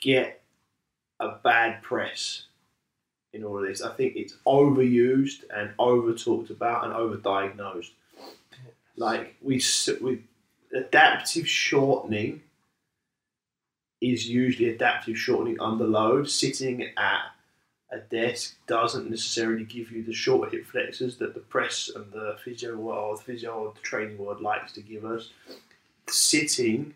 get 0.00 0.42
a 1.18 1.30
bad 1.42 1.82
press 1.82 2.44
in 3.32 3.44
all 3.44 3.58
of 3.58 3.66
this. 3.66 3.82
I 3.82 3.92
think 3.92 4.16
it's 4.16 4.36
overused 4.46 5.44
and 5.54 5.70
over 5.78 6.12
talked 6.12 6.50
about 6.50 6.84
and 6.84 6.92
over 6.92 7.16
diagnosed. 7.16 7.92
Like 9.00 9.36
we 9.40 9.62
we 10.02 10.24
adaptive 10.74 11.48
shortening 11.48 12.42
is 14.02 14.28
usually 14.28 14.68
adaptive 14.68 15.16
shortening 15.16 15.58
under 15.58 15.86
load. 15.86 16.28
Sitting 16.28 16.82
at 16.98 17.22
a 17.90 17.98
desk 17.98 18.56
doesn't 18.66 19.08
necessarily 19.08 19.64
give 19.64 19.90
you 19.90 20.02
the 20.02 20.12
short 20.12 20.52
hip 20.52 20.66
flexors 20.66 21.16
that 21.16 21.32
the 21.32 21.40
press 21.40 21.90
and 21.94 22.12
the 22.12 22.36
physio 22.44 22.76
world, 22.76 23.18
the 23.18 23.22
physio 23.22 23.52
or 23.52 23.72
the 23.72 23.80
training 23.80 24.18
world 24.18 24.42
likes 24.42 24.72
to 24.72 24.82
give 24.82 25.06
us. 25.06 25.30
Sitting 26.06 26.92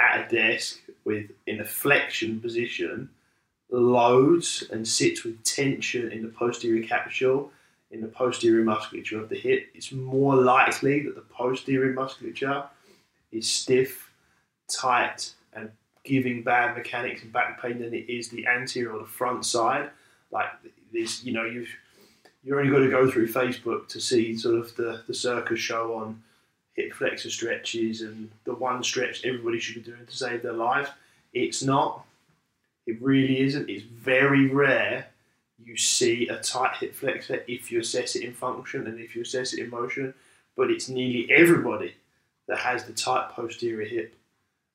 at 0.00 0.26
a 0.26 0.36
desk 0.36 0.80
with 1.04 1.30
in 1.46 1.60
a 1.60 1.64
flexion 1.64 2.40
position 2.40 3.10
loads 3.70 4.64
and 4.72 4.88
sits 4.88 5.22
with 5.22 5.44
tension 5.44 6.10
in 6.10 6.22
the 6.22 6.28
posterior 6.28 6.84
capsule 6.84 7.52
in 7.94 8.00
the 8.00 8.08
posterior 8.08 8.64
musculature 8.64 9.20
of 9.20 9.28
the 9.28 9.38
hip, 9.38 9.68
it's 9.72 9.92
more 9.92 10.34
likely 10.34 11.02
that 11.04 11.14
the 11.14 11.20
posterior 11.22 11.92
musculature 11.92 12.64
is 13.30 13.48
stiff, 13.50 14.10
tight, 14.68 15.32
and 15.52 15.70
giving 16.02 16.42
bad 16.42 16.76
mechanics 16.76 17.22
and 17.22 17.32
back 17.32 17.62
pain 17.62 17.78
than 17.78 17.94
it 17.94 18.10
is 18.10 18.28
the 18.28 18.46
anterior 18.48 18.92
or 18.92 18.98
the 18.98 19.04
front 19.06 19.46
side. 19.46 19.90
Like 20.32 20.48
this, 20.92 21.24
you 21.24 21.32
know, 21.32 21.44
you've 21.44 21.68
you 22.42 22.58
only 22.58 22.70
got 22.70 22.80
to 22.80 22.90
go 22.90 23.10
through 23.10 23.28
Facebook 23.28 23.88
to 23.88 24.00
see 24.00 24.36
sort 24.36 24.56
of 24.56 24.74
the, 24.76 25.02
the 25.06 25.14
circus 25.14 25.60
show 25.60 25.94
on 25.94 26.22
hip 26.74 26.92
flexor 26.92 27.30
stretches 27.30 28.02
and 28.02 28.28
the 28.44 28.54
one 28.54 28.82
stretch 28.82 29.24
everybody 29.24 29.58
should 29.58 29.76
be 29.76 29.90
doing 29.90 30.04
to 30.04 30.16
save 30.16 30.42
their 30.42 30.52
life. 30.52 30.90
It's 31.32 31.62
not. 31.62 32.04
It 32.86 33.00
really 33.00 33.40
isn't. 33.40 33.70
It's 33.70 33.84
very 33.84 34.48
rare 34.48 35.06
you 35.64 35.76
see 35.76 36.28
a 36.28 36.38
tight 36.38 36.76
hip 36.76 36.94
flexor 36.94 37.42
if 37.48 37.72
you 37.72 37.80
assess 37.80 38.16
it 38.16 38.22
in 38.22 38.32
function 38.32 38.86
and 38.86 39.00
if 39.00 39.16
you 39.16 39.22
assess 39.22 39.52
it 39.52 39.60
in 39.60 39.70
motion, 39.70 40.14
but 40.56 40.70
it's 40.70 40.88
nearly 40.88 41.30
everybody 41.32 41.94
that 42.46 42.58
has 42.58 42.84
the 42.84 42.92
tight 42.92 43.30
posterior 43.30 43.86
hip. 43.86 44.14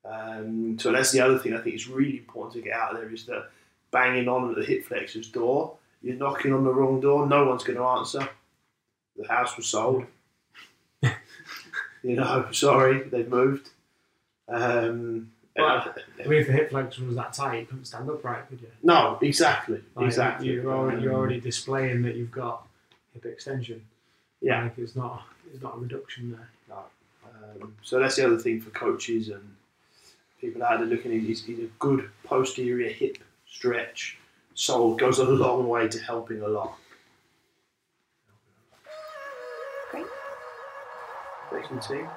Um, 0.04 0.78
so 0.78 0.92
that's 0.92 1.12
the 1.12 1.20
other 1.20 1.38
thing 1.38 1.54
I 1.54 1.60
think 1.60 1.76
is 1.76 1.88
really 1.88 2.18
important 2.18 2.54
to 2.54 2.68
get 2.68 2.78
out 2.78 2.94
there 2.94 3.12
is 3.12 3.26
that 3.26 3.50
banging 3.90 4.28
on 4.28 4.50
at 4.50 4.56
the 4.56 4.64
hip 4.64 4.84
flexor's 4.84 5.28
door, 5.28 5.76
you're 6.02 6.16
knocking 6.16 6.52
on 6.52 6.64
the 6.64 6.72
wrong 6.72 7.00
door, 7.00 7.26
no 7.26 7.46
one's 7.46 7.64
going 7.64 7.78
to 7.78 7.84
answer. 7.84 8.28
The 9.16 9.28
house 9.28 9.56
was 9.56 9.66
sold. 9.66 10.04
you 11.02 11.12
know, 12.16 12.48
sorry, 12.52 13.02
they've 13.02 13.28
moved. 13.28 13.70
Um, 14.48 15.30
Well, 15.56 15.66
I 15.68 16.28
mean, 16.28 16.40
if 16.40 16.46
the 16.46 16.52
hip 16.52 16.70
flexion 16.70 17.06
was 17.08 17.16
that 17.16 17.32
tight, 17.32 17.60
you 17.60 17.66
couldn't 17.66 17.84
stand 17.84 18.08
upright, 18.08 18.48
could 18.48 18.60
you? 18.60 18.68
no, 18.82 19.18
exactly, 19.20 19.82
Like, 19.96 20.06
exactly. 20.06 20.48
You're 20.48 20.72
already, 20.72 21.02
you're 21.02 21.12
already 21.12 21.40
displaying 21.40 22.02
that 22.02 22.14
you've 22.14 22.30
got 22.30 22.66
hip 23.12 23.26
extension. 23.26 23.82
Yeah. 24.40 24.62
Like 24.62 24.78
it's 24.78 24.94
not, 24.96 25.24
it's 25.52 25.62
not 25.62 25.74
a 25.74 25.78
reduction 25.78 26.30
there. 26.32 26.48
Um, 26.72 27.74
so 27.82 27.98
that's 27.98 28.16
the 28.16 28.26
other 28.26 28.38
thing 28.38 28.60
for 28.60 28.70
coaches 28.70 29.28
and 29.28 29.56
people 30.40 30.62
out 30.62 30.78
there 30.78 30.88
looking 30.88 31.12
at 31.12 31.28
is, 31.28 31.44
is 31.48 31.58
a 31.58 31.68
good 31.78 32.08
posterior 32.24 32.88
hip 32.88 33.18
stretch. 33.46 34.18
So 34.54 34.94
goes 34.94 35.18
a 35.18 35.24
long 35.24 35.68
way 35.68 35.88
to 35.88 35.98
helping 35.98 36.42
a 36.42 36.48
lot. 36.48 36.76
Great. 39.90 40.06
Thank 41.50 41.70
you, 41.70 41.80
team. 41.80 42.08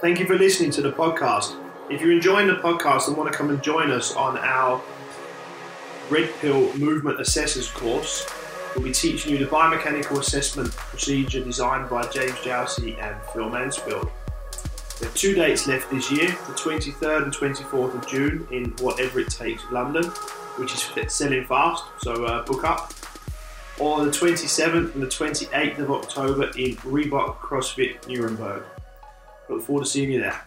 Thank 0.00 0.18
you 0.18 0.26
for 0.26 0.36
listening 0.36 0.70
to 0.72 0.82
the 0.82 0.92
podcast. 0.92 1.56
If 1.88 2.00
you're 2.00 2.12
enjoying 2.12 2.46
the 2.46 2.56
podcast 2.56 3.08
and 3.08 3.16
want 3.16 3.30
to 3.30 3.36
come 3.36 3.48
and 3.48 3.62
join 3.62 3.90
us 3.90 4.14
on 4.16 4.36
our 4.36 4.82
Red 6.10 6.30
Pill 6.40 6.76
Movement 6.76 7.20
Assessors 7.20 7.70
course, 7.70 8.26
we'll 8.74 8.84
be 8.84 8.92
teaching 8.92 9.32
you 9.32 9.38
the 9.38 9.46
biomechanical 9.46 10.18
assessment 10.18 10.72
procedure 10.72 11.42
designed 11.42 11.88
by 11.88 12.06
James 12.08 12.34
Jousey 12.40 12.98
and 13.00 13.16
Phil 13.32 13.48
Mansfield. 13.48 14.10
There 15.00 15.08
are 15.08 15.12
two 15.12 15.34
dates 15.34 15.66
left 15.66 15.90
this 15.90 16.10
year, 16.10 16.28
the 16.28 16.54
23rd 16.54 17.22
and 17.22 17.32
24th 17.32 17.94
of 17.94 18.06
June 18.06 18.46
in 18.50 18.70
Whatever 18.80 19.20
It 19.20 19.30
Takes 19.30 19.62
London, 19.70 20.04
which 20.56 20.74
is 20.74 21.12
selling 21.12 21.44
fast, 21.46 21.84
so 22.00 22.24
uh, 22.24 22.44
book 22.44 22.64
up. 22.64 22.92
Or 23.78 24.04
the 24.04 24.10
27th 24.10 24.94
and 24.94 25.02
the 25.02 25.06
28th 25.06 25.78
of 25.78 25.90
October 25.90 26.44
in 26.56 26.76
Reebok 26.76 27.38
CrossFit 27.38 28.06
Nuremberg. 28.06 28.64
Look 29.48 29.62
forward 29.62 29.84
to 29.84 29.90
seeing 29.90 30.10
you 30.10 30.20
there. 30.20 30.44